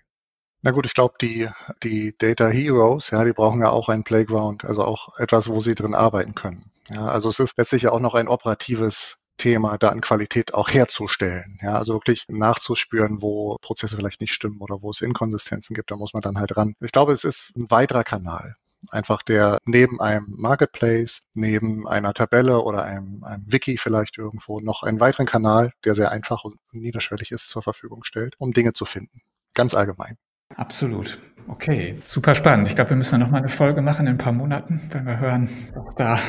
Na 0.62 0.72
gut, 0.72 0.86
ich 0.86 0.94
glaube, 0.94 1.16
die, 1.22 1.48
die 1.84 2.16
Data 2.18 2.48
Heroes, 2.48 3.10
ja, 3.12 3.24
die 3.24 3.34
brauchen 3.34 3.62
ja 3.62 3.70
auch 3.70 3.90
ein 3.90 4.04
Playground, 4.04 4.66
also 4.66 4.84
auch 4.84 5.18
etwas, 5.18 5.50
wo 5.50 5.62
sie 5.62 5.74
drin 5.74 5.96
arbeiten 5.96 6.36
können. 6.36 6.71
Ja, 6.93 7.07
also 7.07 7.29
es 7.29 7.39
ist 7.39 7.57
letztlich 7.57 7.83
ja 7.83 7.91
auch 7.91 8.00
noch 8.00 8.15
ein 8.15 8.27
operatives 8.27 9.17
Thema, 9.38 9.77
Datenqualität 9.77 10.53
auch 10.53 10.69
herzustellen. 10.69 11.57
Ja, 11.62 11.77
also 11.77 11.93
wirklich 11.93 12.25
nachzuspüren, 12.27 13.21
wo 13.21 13.57
Prozesse 13.62 13.95
vielleicht 13.95 14.21
nicht 14.21 14.33
stimmen 14.33 14.60
oder 14.60 14.81
wo 14.81 14.91
es 14.91 15.01
Inkonsistenzen 15.01 15.74
gibt, 15.74 15.89
da 15.91 15.95
muss 15.95 16.13
man 16.13 16.21
dann 16.21 16.38
halt 16.38 16.55
ran. 16.57 16.75
Ich 16.79 16.91
glaube, 16.91 17.13
es 17.13 17.24
ist 17.24 17.51
ein 17.55 17.71
weiterer 17.71 18.03
Kanal. 18.03 18.55
Einfach 18.89 19.21
der 19.21 19.60
neben 19.65 20.01
einem 20.01 20.25
Marketplace, 20.38 21.24
neben 21.33 21.88
einer 21.88 22.13
Tabelle 22.13 22.62
oder 22.62 22.83
einem, 22.83 23.24
einem 23.24 23.45
Wiki 23.51 23.77
vielleicht 23.77 24.17
irgendwo 24.17 24.60
noch 24.60 24.83
einen 24.83 25.00
weiteren 25.00 25.27
Kanal, 25.27 25.71
der 25.86 25.95
sehr 25.95 26.12
einfach 26.12 26.43
und 26.43 26.57
niederschwellig 26.71 27.31
ist, 27.31 27.50
zur 27.50 27.62
Verfügung 27.63 28.03
stellt, 28.03 28.36
um 28.39 28.53
Dinge 28.53 28.74
zu 28.74 28.86
finden. 28.86 29.21
Ganz 29.53 29.75
allgemein. 29.75 30.17
Absolut. 30.55 31.20
Okay, 31.48 32.00
super 32.03 32.36
spannend. 32.36 32.67
Ich 32.67 32.75
glaube, 32.75 32.91
wir 32.91 32.98
müssen 32.98 33.20
noch 33.20 33.29
mal 33.29 33.39
eine 33.39 33.50
Folge 33.50 33.81
machen 33.81 34.08
in 34.08 34.13
ein 34.13 34.17
paar 34.17 34.31
Monaten, 34.31 34.81
wenn 34.91 35.05
wir 35.05 35.20
hören, 35.20 35.50
was 35.74 35.96
da, 35.96 36.20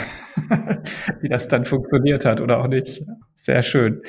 wie 1.21 1.29
das 1.29 1.49
dann 1.49 1.65
funktioniert 1.65 2.25
hat 2.25 2.41
oder 2.41 2.59
auch 2.59 2.67
nicht. 2.67 3.05
Sehr 3.35 3.63
schön. 3.63 4.03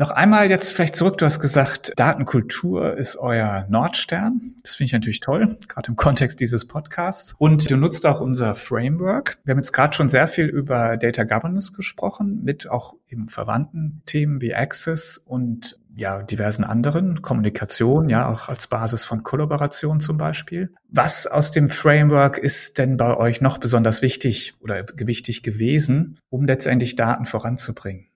Noch 0.00 0.10
einmal 0.10 0.48
jetzt 0.48 0.72
vielleicht 0.72 0.96
zurück. 0.96 1.18
Du 1.18 1.26
hast 1.26 1.40
gesagt, 1.40 1.92
Datenkultur 1.96 2.96
ist 2.96 3.16
euer 3.16 3.66
Nordstern. 3.68 4.40
Das 4.62 4.76
finde 4.76 4.86
ich 4.86 4.92
natürlich 4.94 5.20
toll, 5.20 5.58
gerade 5.68 5.88
im 5.88 5.96
Kontext 5.96 6.40
dieses 6.40 6.66
Podcasts. 6.66 7.34
Und 7.36 7.70
du 7.70 7.76
nutzt 7.76 8.06
auch 8.06 8.22
unser 8.22 8.54
Framework. 8.54 9.36
Wir 9.44 9.52
haben 9.52 9.58
jetzt 9.58 9.72
gerade 9.72 9.94
schon 9.94 10.08
sehr 10.08 10.26
viel 10.26 10.46
über 10.46 10.96
Data 10.96 11.24
Governance 11.24 11.72
gesprochen, 11.72 12.40
mit 12.42 12.70
auch 12.70 12.94
eben 13.08 13.28
verwandten 13.28 14.00
Themen 14.06 14.40
wie 14.40 14.54
Access 14.54 15.18
und 15.18 15.78
ja, 15.94 16.22
diversen 16.22 16.64
anderen, 16.64 17.22
Kommunikation, 17.22 18.08
ja, 18.08 18.28
auch 18.28 18.48
als 18.48 18.66
Basis 18.66 19.04
von 19.04 19.22
Kollaboration 19.22 20.00
zum 20.00 20.16
Beispiel. 20.16 20.72
Was 20.88 21.26
aus 21.26 21.50
dem 21.50 21.68
Framework 21.68 22.38
ist 22.38 22.78
denn 22.78 22.96
bei 22.96 23.16
euch 23.16 23.40
noch 23.40 23.58
besonders 23.58 24.02
wichtig 24.02 24.54
oder 24.60 24.82
gewichtig 24.84 25.42
gewesen, 25.42 26.18
um 26.28 26.44
letztendlich 26.44 26.96
Daten 26.96 27.24
voranzubringen? 27.24 28.09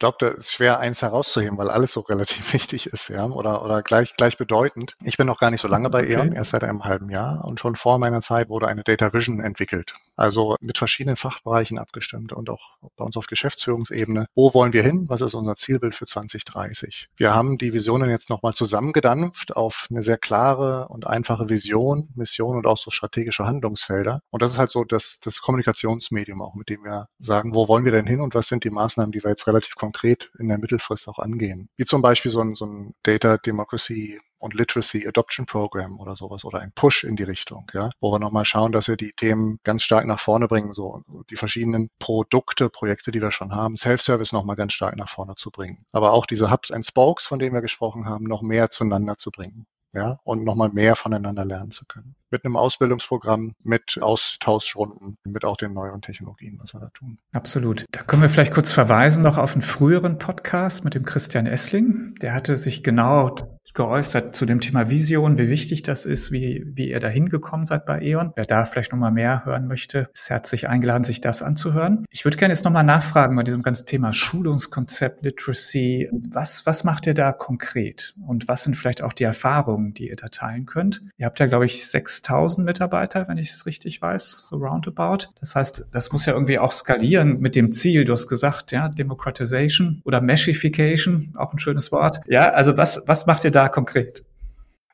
Glaube, 0.00 0.16
da 0.18 0.28
ist 0.28 0.50
schwer, 0.50 0.80
eins 0.80 1.02
herauszuheben, 1.02 1.56
weil 1.58 1.70
alles 1.70 1.92
so 1.92 2.00
relativ 2.00 2.52
wichtig 2.52 2.86
ist, 2.86 3.08
ja, 3.08 3.26
oder, 3.26 3.64
oder 3.64 3.82
gleich, 3.82 4.16
gleich 4.16 4.36
bedeutend. 4.36 4.96
Ich 5.04 5.16
bin 5.16 5.28
noch 5.28 5.38
gar 5.38 5.52
nicht 5.52 5.60
so 5.60 5.68
lange 5.68 5.90
bei 5.90 6.08
E.ON, 6.08 6.32
erst 6.32 6.50
seit 6.50 6.64
einem 6.64 6.84
halben 6.84 7.10
Jahr 7.10 7.44
und 7.44 7.60
schon 7.60 7.76
vor 7.76 7.98
meiner 7.98 8.22
Zeit 8.22 8.48
wurde 8.48 8.66
eine 8.66 8.82
Data 8.82 9.12
Vision 9.12 9.40
entwickelt. 9.40 9.94
Also 10.16 10.56
mit 10.60 10.76
verschiedenen 10.76 11.16
Fachbereichen 11.16 11.78
abgestimmt 11.78 12.32
und 12.32 12.50
auch 12.50 12.76
bei 12.96 13.04
uns 13.04 13.16
auf 13.16 13.26
Geschäftsführungsebene. 13.26 14.26
Wo 14.34 14.52
wollen 14.52 14.72
wir 14.72 14.82
hin? 14.82 15.08
Was 15.08 15.22
ist 15.22 15.34
unser 15.34 15.56
Zielbild 15.56 15.94
für 15.94 16.06
2030? 16.06 17.08
Wir 17.16 17.34
haben 17.34 17.56
die 17.56 17.72
Visionen 17.72 18.10
jetzt 18.10 18.28
nochmal 18.28 18.52
zusammengedampft 18.52 19.56
auf 19.56 19.86
eine 19.90 20.02
sehr 20.02 20.18
klare 20.18 20.88
und 20.88 21.06
einfache 21.06 21.48
Vision, 21.48 22.10
Mission 22.16 22.56
und 22.56 22.66
auch 22.66 22.76
so 22.76 22.90
strategische 22.90 23.46
Handlungsfelder. 23.46 24.20
Und 24.30 24.42
das 24.42 24.54
ist 24.54 24.58
halt 24.58 24.70
so 24.70 24.84
das, 24.84 25.20
das 25.22 25.40
Kommunikationsmedium 25.40 26.42
auch, 26.42 26.54
mit 26.54 26.68
dem 26.68 26.84
wir 26.84 27.06
sagen, 27.18 27.54
wo 27.54 27.68
wollen 27.68 27.84
wir 27.84 27.92
denn 27.92 28.06
hin 28.06 28.20
und 28.20 28.34
was 28.34 28.48
sind 28.48 28.64
die 28.64 28.70
Maßnahmen, 28.70 29.12
die 29.12 29.22
wir 29.22 29.30
jetzt 29.30 29.46
relativ 29.46 29.74
konkret 29.74 29.89
konkret 29.90 30.30
in 30.38 30.48
der 30.48 30.58
Mittelfrist 30.58 31.08
auch 31.08 31.18
angehen. 31.18 31.68
Wie 31.76 31.84
zum 31.84 32.00
Beispiel 32.00 32.30
so 32.30 32.40
ein, 32.40 32.54
so 32.54 32.64
ein 32.64 32.94
Data 33.02 33.36
Democracy 33.38 34.20
und 34.38 34.54
Literacy 34.54 35.06
Adoption 35.06 35.46
Program 35.46 35.98
oder 35.98 36.14
sowas 36.14 36.44
oder 36.44 36.60
ein 36.60 36.72
Push 36.74 37.04
in 37.04 37.16
die 37.16 37.24
Richtung, 37.24 37.70
ja, 37.74 37.90
wo 38.00 38.12
wir 38.12 38.20
nochmal 38.20 38.44
schauen, 38.44 38.72
dass 38.72 38.88
wir 38.88 38.96
die 38.96 39.12
Themen 39.12 39.58
ganz 39.64 39.82
stark 39.82 40.06
nach 40.06 40.20
vorne 40.20 40.48
bringen, 40.48 40.74
so 40.74 41.02
die 41.28 41.36
verschiedenen 41.36 41.90
Produkte, 41.98 42.70
Projekte, 42.70 43.10
die 43.10 43.20
wir 43.20 43.32
schon 43.32 43.52
haben, 43.52 43.76
Self-Service 43.76 44.32
nochmal 44.32 44.56
ganz 44.56 44.72
stark 44.72 44.96
nach 44.96 45.10
vorne 45.10 45.34
zu 45.36 45.50
bringen. 45.50 45.84
Aber 45.92 46.12
auch 46.12 46.24
diese 46.24 46.50
Hubs 46.50 46.70
and 46.70 46.86
Spokes, 46.86 47.26
von 47.26 47.38
denen 47.38 47.52
wir 47.52 47.60
gesprochen 47.60 48.06
haben, 48.06 48.24
noch 48.24 48.42
mehr 48.42 48.70
zueinander 48.70 49.16
zu 49.16 49.30
bringen 49.30 49.66
ja, 49.92 50.20
und 50.24 50.44
nochmal 50.44 50.70
mehr 50.70 50.96
voneinander 50.96 51.44
lernen 51.44 51.70
zu 51.70 51.84
können. 51.84 52.14
Mit 52.30 52.44
einem 52.44 52.56
Ausbildungsprogramm, 52.56 53.54
mit 53.62 53.98
Austauschrunden, 54.00 55.16
mit 55.24 55.44
auch 55.44 55.56
den 55.56 55.72
neueren 55.72 56.00
Technologien, 56.00 56.58
was 56.62 56.72
wir 56.74 56.80
da 56.80 56.88
tun. 56.90 57.18
Absolut. 57.32 57.86
Da 57.90 58.02
können 58.02 58.22
wir 58.22 58.28
vielleicht 58.28 58.54
kurz 58.54 58.70
verweisen 58.70 59.22
noch 59.24 59.36
auf 59.36 59.54
einen 59.54 59.62
früheren 59.62 60.18
Podcast 60.18 60.84
mit 60.84 60.94
dem 60.94 61.04
Christian 61.04 61.46
Essling. 61.46 62.14
Der 62.22 62.32
hatte 62.32 62.56
sich 62.56 62.84
genau 62.84 63.34
geäußert 63.74 64.36
zu 64.36 64.46
dem 64.46 64.60
Thema 64.60 64.90
Vision, 64.90 65.38
wie 65.38 65.48
wichtig 65.48 65.82
das 65.82 66.06
ist, 66.06 66.32
wie, 66.32 66.64
wie 66.66 66.90
ihr 66.90 67.00
da 67.00 67.08
hingekommen 67.08 67.66
seid 67.66 67.86
bei 67.86 68.00
E.ON. 68.00 68.32
Wer 68.36 68.44
da 68.44 68.64
vielleicht 68.64 68.92
nochmal 68.92 69.12
mehr 69.12 69.44
hören 69.44 69.66
möchte, 69.66 70.08
ist 70.12 70.30
herzlich 70.30 70.68
eingeladen, 70.68 71.04
sich 71.04 71.20
das 71.20 71.42
anzuhören. 71.42 72.04
Ich 72.10 72.24
würde 72.24 72.36
gerne 72.36 72.54
jetzt 72.54 72.64
nochmal 72.64 72.84
nachfragen 72.84 73.36
bei 73.36 73.42
diesem 73.42 73.62
ganzen 73.62 73.86
Thema 73.86 74.12
Schulungskonzept, 74.12 75.24
Literacy. 75.24 76.08
Was, 76.12 76.66
was 76.66 76.84
macht 76.84 77.06
ihr 77.06 77.14
da 77.14 77.32
konkret? 77.32 78.14
Und 78.26 78.48
was 78.48 78.64
sind 78.64 78.76
vielleicht 78.76 79.02
auch 79.02 79.12
die 79.12 79.24
Erfahrungen, 79.24 79.94
die 79.94 80.08
ihr 80.08 80.16
da 80.16 80.28
teilen 80.28 80.66
könnt? 80.66 81.02
Ihr 81.18 81.26
habt 81.26 81.38
ja, 81.38 81.46
glaube 81.46 81.66
ich, 81.66 81.86
6000 81.88 82.64
Mitarbeiter, 82.64 83.28
wenn 83.28 83.38
ich 83.38 83.50
es 83.50 83.66
richtig 83.66 84.00
weiß, 84.00 84.48
so 84.48 84.56
roundabout. 84.56 85.28
Das 85.38 85.54
heißt, 85.54 85.86
das 85.90 86.12
muss 86.12 86.26
ja 86.26 86.32
irgendwie 86.32 86.58
auch 86.58 86.72
skalieren 86.72 87.40
mit 87.40 87.54
dem 87.56 87.72
Ziel. 87.72 88.04
Du 88.04 88.12
hast 88.12 88.28
gesagt, 88.28 88.72
ja, 88.72 88.88
Democratization 88.88 90.02
oder 90.04 90.20
Meshification, 90.20 91.32
auch 91.36 91.52
ein 91.52 91.58
schönes 91.58 91.92
Wort. 91.92 92.20
Ja, 92.26 92.50
also 92.50 92.76
was, 92.76 93.02
was 93.06 93.26
macht 93.26 93.44
ihr 93.44 93.50
da 93.50 93.59
da 93.60 93.68
konkret? 93.68 94.24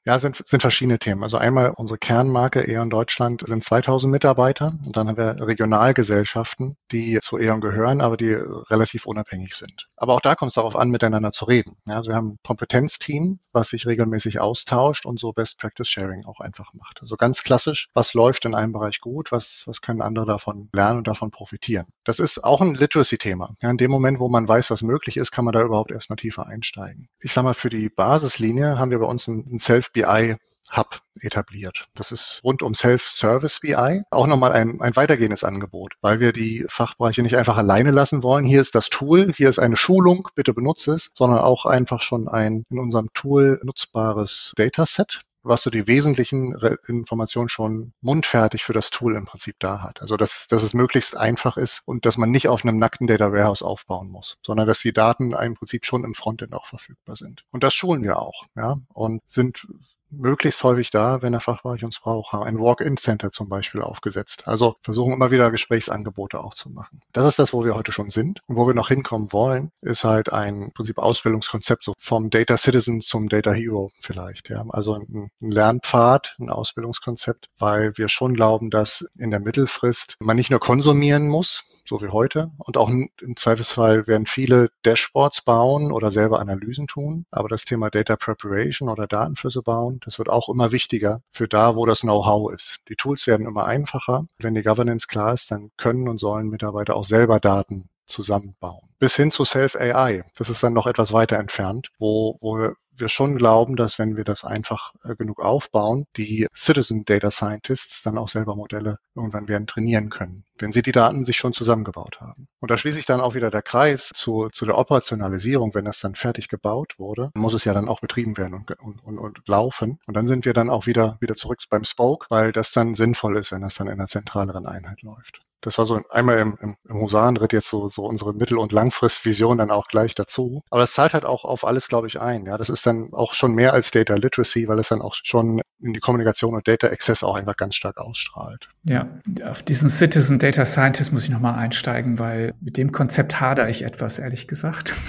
Ja, 0.06 0.20
sind, 0.20 0.40
sind 0.46 0.60
verschiedene 0.60 1.00
Themen. 1.00 1.24
Also 1.24 1.36
einmal 1.36 1.72
unsere 1.74 1.98
Kernmarke 1.98 2.60
E.ON 2.70 2.90
Deutschland 2.90 3.42
sind 3.44 3.64
2000 3.64 4.08
Mitarbeiter 4.08 4.78
und 4.84 4.96
dann 4.96 5.08
haben 5.08 5.16
wir 5.16 5.44
Regionalgesellschaften, 5.44 6.76
die 6.92 7.18
zu 7.20 7.40
E.ON 7.40 7.60
gehören, 7.60 8.00
aber 8.00 8.16
die 8.16 8.34
relativ 8.34 9.06
unabhängig 9.06 9.56
sind. 9.56 9.88
Aber 9.96 10.14
auch 10.14 10.20
da 10.20 10.36
kommt 10.36 10.50
es 10.50 10.54
darauf 10.54 10.76
an, 10.76 10.90
miteinander 10.90 11.32
zu 11.32 11.46
reden. 11.46 11.76
Ja, 11.86 11.94
also 11.94 12.10
wir 12.10 12.14
haben 12.14 12.34
ein 12.34 12.38
Kompetenzteam, 12.44 13.40
was 13.50 13.70
sich 13.70 13.84
regelmäßig 13.84 14.38
austauscht 14.38 15.06
und 15.06 15.18
so 15.18 15.32
Best 15.32 15.58
Practice 15.58 15.88
Sharing 15.88 16.24
auch 16.24 16.38
einfach 16.38 16.72
macht. 16.72 17.02
Also 17.02 17.16
ganz 17.16 17.42
klassisch, 17.42 17.88
was 17.92 18.14
läuft 18.14 18.44
in 18.44 18.54
einem 18.54 18.72
Bereich 18.72 19.00
gut, 19.00 19.32
was, 19.32 19.64
was 19.66 19.80
können 19.80 20.02
andere 20.02 20.26
davon 20.26 20.68
lernen 20.72 20.98
und 20.98 21.08
davon 21.08 21.32
profitieren. 21.32 21.86
Das 22.04 22.20
ist 22.20 22.44
auch 22.44 22.60
ein 22.60 22.76
Literacy-Thema. 22.76 23.56
Ja, 23.60 23.70
in 23.70 23.76
dem 23.76 23.90
Moment, 23.90 24.20
wo 24.20 24.28
man 24.28 24.46
weiß, 24.46 24.70
was 24.70 24.82
möglich 24.82 25.16
ist, 25.16 25.32
kann 25.32 25.44
man 25.44 25.52
da 25.52 25.62
überhaupt 25.62 25.90
erstmal 25.90 26.16
tiefer 26.16 26.46
einsteigen. 26.46 27.08
Ich 27.20 27.32
sage 27.32 27.46
mal, 27.46 27.54
für 27.54 27.70
die 27.70 27.88
Basislinie 27.88 28.78
haben 28.78 28.92
wir 28.92 29.00
bei 29.00 29.06
uns 29.06 29.26
ein 29.26 29.58
Self 29.58 29.90
BI 29.96 30.36
Hub 30.76 31.00
etabliert. 31.20 31.86
Das 31.94 32.12
ist 32.12 32.40
rund 32.44 32.62
um 32.62 32.74
Self-Service 32.74 33.60
BI 33.60 34.02
auch 34.10 34.26
nochmal 34.26 34.52
ein, 34.52 34.80
ein 34.80 34.96
weitergehendes 34.96 35.44
Angebot, 35.44 35.94
weil 36.02 36.20
wir 36.20 36.32
die 36.32 36.66
Fachbereiche 36.68 37.22
nicht 37.22 37.36
einfach 37.36 37.56
alleine 37.56 37.92
lassen 37.92 38.22
wollen. 38.22 38.44
Hier 38.44 38.60
ist 38.60 38.74
das 38.74 38.90
Tool, 38.90 39.32
hier 39.34 39.48
ist 39.48 39.58
eine 39.58 39.76
Schulung, 39.76 40.28
bitte 40.34 40.52
benutze 40.52 40.92
es, 40.92 41.12
sondern 41.14 41.38
auch 41.38 41.64
einfach 41.64 42.02
schon 42.02 42.28
ein 42.28 42.64
in 42.68 42.78
unserem 42.78 43.08
Tool 43.14 43.60
nutzbares 43.62 44.52
Dataset, 44.56 45.22
was 45.46 45.62
so 45.62 45.70
die 45.70 45.86
wesentlichen 45.86 46.54
Informationen 46.88 47.48
schon 47.48 47.92
mundfertig 48.00 48.64
für 48.64 48.72
das 48.72 48.90
Tool 48.90 49.16
im 49.16 49.26
Prinzip 49.26 49.56
da 49.58 49.82
hat. 49.82 50.02
Also 50.02 50.16
dass, 50.16 50.48
dass 50.48 50.62
es 50.62 50.74
möglichst 50.74 51.16
einfach 51.16 51.56
ist 51.56 51.82
und 51.86 52.06
dass 52.06 52.16
man 52.16 52.30
nicht 52.30 52.48
auf 52.48 52.64
einem 52.64 52.78
nackten 52.78 53.06
Data 53.06 53.32
Warehouse 53.32 53.62
aufbauen 53.62 54.08
muss, 54.08 54.38
sondern 54.44 54.66
dass 54.66 54.80
die 54.80 54.92
Daten 54.92 55.32
im 55.32 55.54
Prinzip 55.54 55.86
schon 55.86 56.04
im 56.04 56.14
Frontend 56.14 56.52
auch 56.54 56.66
verfügbar 56.66 57.16
sind. 57.16 57.44
Und 57.50 57.62
das 57.62 57.74
schulen 57.74 58.02
wir 58.02 58.18
auch, 58.18 58.44
ja, 58.56 58.76
und 58.92 59.22
sind 59.26 59.66
möglichst 60.10 60.62
häufig 60.62 60.90
da, 60.90 61.22
wenn 61.22 61.32
der 61.32 61.40
Fachbereich 61.40 61.84
uns 61.84 62.00
braucht, 62.00 62.32
haben 62.32 62.44
ein 62.44 62.58
Walk-in-Center 62.58 63.32
zum 63.32 63.48
Beispiel 63.48 63.82
aufgesetzt. 63.82 64.46
Also 64.46 64.76
versuchen 64.82 65.12
immer 65.12 65.30
wieder 65.30 65.50
Gesprächsangebote 65.50 66.40
auch 66.40 66.54
zu 66.54 66.70
machen. 66.70 67.00
Das 67.12 67.24
ist 67.24 67.38
das, 67.38 67.52
wo 67.52 67.64
wir 67.64 67.74
heute 67.74 67.92
schon 67.92 68.10
sind. 68.10 68.40
Und 68.46 68.56
wo 68.56 68.66
wir 68.66 68.74
noch 68.74 68.88
hinkommen 68.88 69.32
wollen, 69.32 69.70
ist 69.80 70.04
halt 70.04 70.32
ein 70.32 70.62
im 70.62 70.72
Prinzip 70.72 70.98
Ausbildungskonzept, 70.98 71.84
so 71.84 71.94
vom 71.98 72.30
Data 72.30 72.56
Citizen 72.56 73.00
zum 73.00 73.28
Data 73.28 73.52
Hero 73.52 73.90
vielleicht. 74.00 74.48
Ja. 74.48 74.64
Also 74.70 74.94
ein, 74.94 75.30
ein 75.40 75.50
Lernpfad, 75.50 76.36
ein 76.38 76.50
Ausbildungskonzept, 76.50 77.48
weil 77.58 77.96
wir 77.96 78.08
schon 78.08 78.34
glauben, 78.34 78.70
dass 78.70 79.04
in 79.16 79.30
der 79.30 79.40
Mittelfrist 79.40 80.16
man 80.20 80.36
nicht 80.36 80.50
nur 80.50 80.60
konsumieren 80.60 81.28
muss, 81.28 81.64
so 81.86 82.00
wie 82.02 82.08
heute. 82.08 82.50
Und 82.58 82.76
auch 82.76 82.88
im 82.88 83.36
Zweifelsfall 83.36 84.06
werden 84.06 84.26
viele 84.26 84.70
Dashboards 84.84 85.42
bauen 85.42 85.92
oder 85.92 86.10
selber 86.10 86.40
Analysen 86.40 86.86
tun. 86.86 87.26
Aber 87.30 87.48
das 87.48 87.64
Thema 87.64 87.90
Data 87.90 88.16
Preparation 88.16 88.88
oder 88.88 89.06
Datenflüsse 89.06 89.62
bauen, 89.62 89.95
das 90.04 90.18
wird 90.18 90.28
auch 90.28 90.48
immer 90.48 90.72
wichtiger 90.72 91.20
für 91.30 91.48
da, 91.48 91.76
wo 91.76 91.86
das 91.86 92.00
Know-how 92.00 92.52
ist. 92.52 92.80
Die 92.88 92.96
Tools 92.96 93.26
werden 93.26 93.46
immer 93.46 93.66
einfacher. 93.66 94.26
Wenn 94.38 94.54
die 94.54 94.62
Governance 94.62 95.06
klar 95.06 95.32
ist, 95.32 95.50
dann 95.50 95.70
können 95.76 96.08
und 96.08 96.18
sollen 96.18 96.48
Mitarbeiter 96.48 96.96
auch 96.96 97.04
selber 97.04 97.40
Daten 97.40 97.88
zusammenbauen. 98.06 98.88
Bis 98.98 99.16
hin 99.16 99.30
zu 99.30 99.44
Self-AI. 99.44 100.24
Das 100.36 100.48
ist 100.48 100.62
dann 100.62 100.72
noch 100.72 100.86
etwas 100.86 101.12
weiter 101.12 101.38
entfernt, 101.38 101.90
wo, 101.98 102.36
wo 102.40 102.72
wir 102.98 103.08
schon 103.08 103.36
glauben, 103.36 103.76
dass 103.76 103.98
wenn 103.98 104.16
wir 104.16 104.24
das 104.24 104.44
einfach 104.44 104.94
äh, 105.04 105.14
genug 105.16 105.40
aufbauen, 105.40 106.06
die 106.16 106.46
Citizen 106.54 107.04
Data 107.04 107.30
Scientists 107.30 108.02
dann 108.02 108.18
auch 108.18 108.28
selber 108.28 108.56
Modelle 108.56 108.98
irgendwann 109.14 109.48
werden 109.48 109.66
trainieren 109.66 110.08
können, 110.08 110.44
wenn 110.58 110.72
sie 110.72 110.82
die 110.82 110.92
Daten 110.92 111.24
sich 111.24 111.36
schon 111.36 111.52
zusammengebaut 111.52 112.20
haben. 112.20 112.48
Und 112.60 112.70
da 112.70 112.78
schließt 112.78 112.96
sich 112.96 113.06
dann 113.06 113.20
auch 113.20 113.34
wieder 113.34 113.50
der 113.50 113.62
Kreis 113.62 114.10
zu, 114.14 114.48
zu 114.50 114.66
der 114.66 114.78
Operationalisierung. 114.78 115.74
Wenn 115.74 115.84
das 115.84 116.00
dann 116.00 116.14
fertig 116.14 116.48
gebaut 116.48 116.98
wurde, 116.98 117.30
muss 117.34 117.54
es 117.54 117.64
ja 117.64 117.74
dann 117.74 117.88
auch 117.88 118.00
betrieben 118.00 118.36
werden 118.36 118.54
und, 118.54 118.70
und, 118.80 119.02
und, 119.02 119.18
und 119.18 119.48
laufen. 119.48 119.98
Und 120.06 120.14
dann 120.14 120.26
sind 120.26 120.44
wir 120.44 120.54
dann 120.54 120.70
auch 120.70 120.86
wieder, 120.86 121.16
wieder 121.20 121.36
zurück 121.36 121.58
beim 121.70 121.84
Spoke, 121.84 122.26
weil 122.30 122.52
das 122.52 122.72
dann 122.72 122.94
sinnvoll 122.94 123.36
ist, 123.36 123.52
wenn 123.52 123.62
das 123.62 123.74
dann 123.76 123.86
in 123.88 123.94
einer 123.94 124.08
zentraleren 124.08 124.66
Einheit 124.66 125.02
läuft. 125.02 125.40
Das 125.66 125.78
war 125.78 125.86
so 125.86 126.00
einmal 126.10 126.38
im, 126.38 126.56
im, 126.60 126.76
im 126.88 127.00
Husarenritt 127.00 127.52
jetzt 127.52 127.68
so, 127.68 127.88
so 127.88 128.04
unsere 128.04 128.34
Mittel- 128.34 128.58
und 128.58 128.72
Langfristvision 128.72 129.58
dann 129.58 129.70
auch 129.70 129.88
gleich 129.88 130.14
dazu. 130.14 130.62
Aber 130.70 130.80
das 130.80 130.92
zahlt 130.92 131.14
halt 131.14 131.24
auch 131.24 131.44
auf 131.44 131.66
alles, 131.66 131.88
glaube 131.88 132.06
ich, 132.06 132.20
ein. 132.20 132.46
Ja, 132.46 132.56
das 132.56 132.68
ist 132.68 132.86
dann 132.86 133.12
auch 133.12 133.34
schon 133.34 133.52
mehr 133.54 133.72
als 133.72 133.90
Data 133.90 134.14
Literacy, 134.14 134.68
weil 134.68 134.78
es 134.78 134.90
dann 134.90 135.02
auch 135.02 135.14
schon 135.14 135.60
in 135.80 135.92
die 135.92 136.00
Kommunikation 136.00 136.54
und 136.54 136.66
Data 136.66 136.88
Access 136.88 137.22
auch 137.22 137.36
einfach 137.36 137.56
ganz 137.56 137.74
stark 137.74 137.98
ausstrahlt. 137.98 138.68
Ja, 138.82 139.08
auf 139.44 139.62
diesen 139.62 139.88
Citizen 139.88 140.38
Data 140.38 140.64
Scientist 140.64 141.12
muss 141.12 141.24
ich 141.24 141.30
nochmal 141.30 141.54
einsteigen, 141.54 142.18
weil 142.18 142.54
mit 142.60 142.76
dem 142.76 142.92
Konzept 142.92 143.40
hadere 143.40 143.70
ich 143.70 143.82
etwas, 143.82 144.18
ehrlich 144.18 144.48
gesagt. 144.48 144.94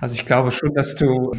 Also 0.00 0.14
ich 0.14 0.26
glaube 0.26 0.50
schon, 0.50 0.74
dass 0.74 0.96
du 0.96 1.30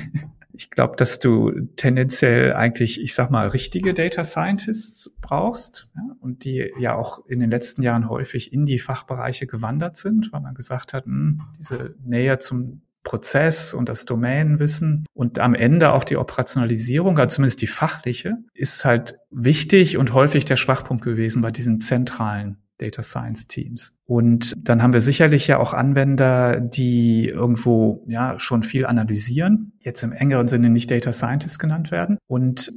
ich 0.56 0.70
glaube, 0.70 0.96
dass 0.96 1.18
du 1.18 1.52
tendenziell 1.76 2.54
eigentlich, 2.54 3.00
ich 3.00 3.14
sag 3.14 3.30
mal, 3.30 3.48
richtige 3.48 3.92
Data 3.92 4.24
Scientists 4.24 5.14
brauchst 5.20 5.88
ja, 5.94 6.16
und 6.20 6.44
die 6.44 6.72
ja 6.78 6.94
auch 6.94 7.24
in 7.26 7.40
den 7.40 7.50
letzten 7.50 7.82
Jahren 7.82 8.08
häufig 8.08 8.52
in 8.52 8.64
die 8.64 8.78
Fachbereiche 8.78 9.46
gewandert 9.46 9.96
sind, 9.96 10.32
weil 10.32 10.40
man 10.40 10.54
gesagt 10.54 10.94
hat, 10.94 11.06
mh, 11.06 11.12
hm, 11.14 11.42
diese 11.58 11.94
Nähe 12.02 12.38
zum 12.38 12.82
Prozess 13.06 13.72
und 13.72 13.88
das 13.88 14.04
Domänenwissen 14.04 15.06
und 15.14 15.38
am 15.38 15.54
Ende 15.54 15.92
auch 15.92 16.02
die 16.02 16.16
Operationalisierung, 16.16 17.16
also 17.18 17.36
zumindest 17.36 17.62
die 17.62 17.68
fachliche, 17.68 18.34
ist 18.52 18.84
halt 18.84 19.18
wichtig 19.30 19.96
und 19.96 20.12
häufig 20.12 20.44
der 20.44 20.56
Schwachpunkt 20.56 21.04
gewesen 21.04 21.40
bei 21.40 21.52
diesen 21.52 21.80
zentralen 21.80 22.58
Data 22.78 23.02
Science 23.02 23.46
Teams. 23.46 23.96
Und 24.04 24.54
dann 24.58 24.82
haben 24.82 24.92
wir 24.92 25.00
sicherlich 25.00 25.46
ja 25.46 25.58
auch 25.58 25.72
Anwender, 25.72 26.60
die 26.60 27.28
irgendwo 27.28 28.04
ja 28.08 28.38
schon 28.40 28.64
viel 28.64 28.84
analysieren, 28.86 29.72
jetzt 29.78 30.02
im 30.02 30.12
engeren 30.12 30.48
Sinne 30.48 30.68
nicht 30.68 30.90
Data 30.90 31.12
Scientists 31.12 31.60
genannt 31.60 31.92
werden. 31.92 32.18
Und 32.26 32.72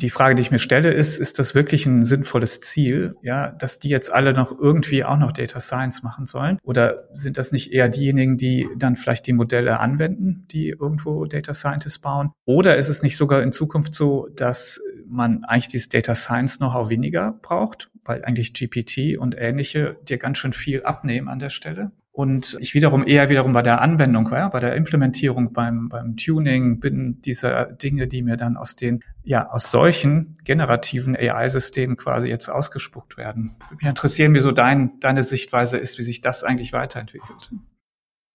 die 0.00 0.10
Frage, 0.10 0.34
die 0.34 0.42
ich 0.42 0.50
mir 0.50 0.58
stelle, 0.58 0.92
ist, 0.92 1.18
ist 1.18 1.38
das 1.38 1.54
wirklich 1.54 1.86
ein 1.86 2.04
sinnvolles 2.04 2.60
Ziel, 2.60 3.16
ja, 3.22 3.52
dass 3.52 3.78
die 3.78 3.88
jetzt 3.88 4.12
alle 4.12 4.32
noch 4.32 4.58
irgendwie 4.58 5.04
auch 5.04 5.18
noch 5.18 5.32
Data 5.32 5.60
Science 5.60 6.02
machen 6.02 6.26
sollen? 6.26 6.58
Oder 6.62 7.08
sind 7.14 7.38
das 7.38 7.52
nicht 7.52 7.72
eher 7.72 7.88
diejenigen, 7.88 8.36
die 8.36 8.68
dann 8.76 8.96
vielleicht 8.96 9.26
die 9.26 9.32
Modelle 9.32 9.80
anwenden, 9.80 10.46
die 10.50 10.68
irgendwo 10.68 11.24
Data 11.24 11.54
Scientists 11.54 11.98
bauen? 11.98 12.30
Oder 12.44 12.76
ist 12.76 12.88
es 12.88 13.02
nicht 13.02 13.16
sogar 13.16 13.42
in 13.42 13.52
Zukunft 13.52 13.94
so, 13.94 14.28
dass 14.34 14.80
man 15.06 15.44
eigentlich 15.44 15.68
dieses 15.68 15.88
Data 15.88 16.14
Science 16.14 16.58
Know-how 16.58 16.88
weniger 16.88 17.38
braucht, 17.42 17.90
weil 18.04 18.24
eigentlich 18.24 18.54
GPT 18.54 19.18
und 19.18 19.36
ähnliche 19.36 19.96
dir 20.08 20.18
ganz 20.18 20.38
schön 20.38 20.52
viel 20.52 20.82
abnehmen 20.82 21.28
an 21.28 21.38
der 21.38 21.50
Stelle? 21.50 21.92
Und 22.12 22.56
ich 22.60 22.74
wiederum 22.74 23.06
eher 23.06 23.30
wiederum 23.30 23.52
bei 23.52 23.62
der 23.62 23.80
Anwendung, 23.80 24.28
ja, 24.32 24.48
bei 24.48 24.58
der 24.58 24.74
Implementierung, 24.74 25.52
beim, 25.52 25.88
beim 25.88 26.16
Tuning 26.16 26.80
bin 26.80 27.20
dieser 27.22 27.66
Dinge, 27.66 28.08
die 28.08 28.22
mir 28.22 28.36
dann 28.36 28.56
aus 28.56 28.74
den, 28.74 29.04
ja, 29.22 29.48
aus 29.48 29.70
solchen 29.70 30.34
generativen 30.44 31.16
AI-Systemen 31.16 31.96
quasi 31.96 32.28
jetzt 32.28 32.48
ausgespuckt 32.48 33.16
werden. 33.16 33.56
Mich 33.70 33.86
interessieren, 33.86 34.34
wie 34.34 34.40
so 34.40 34.50
dein, 34.50 34.98
deine 34.98 35.22
Sichtweise 35.22 35.78
ist, 35.78 35.98
wie 35.98 36.02
sich 36.02 36.20
das 36.20 36.42
eigentlich 36.42 36.72
weiterentwickelt. 36.72 37.52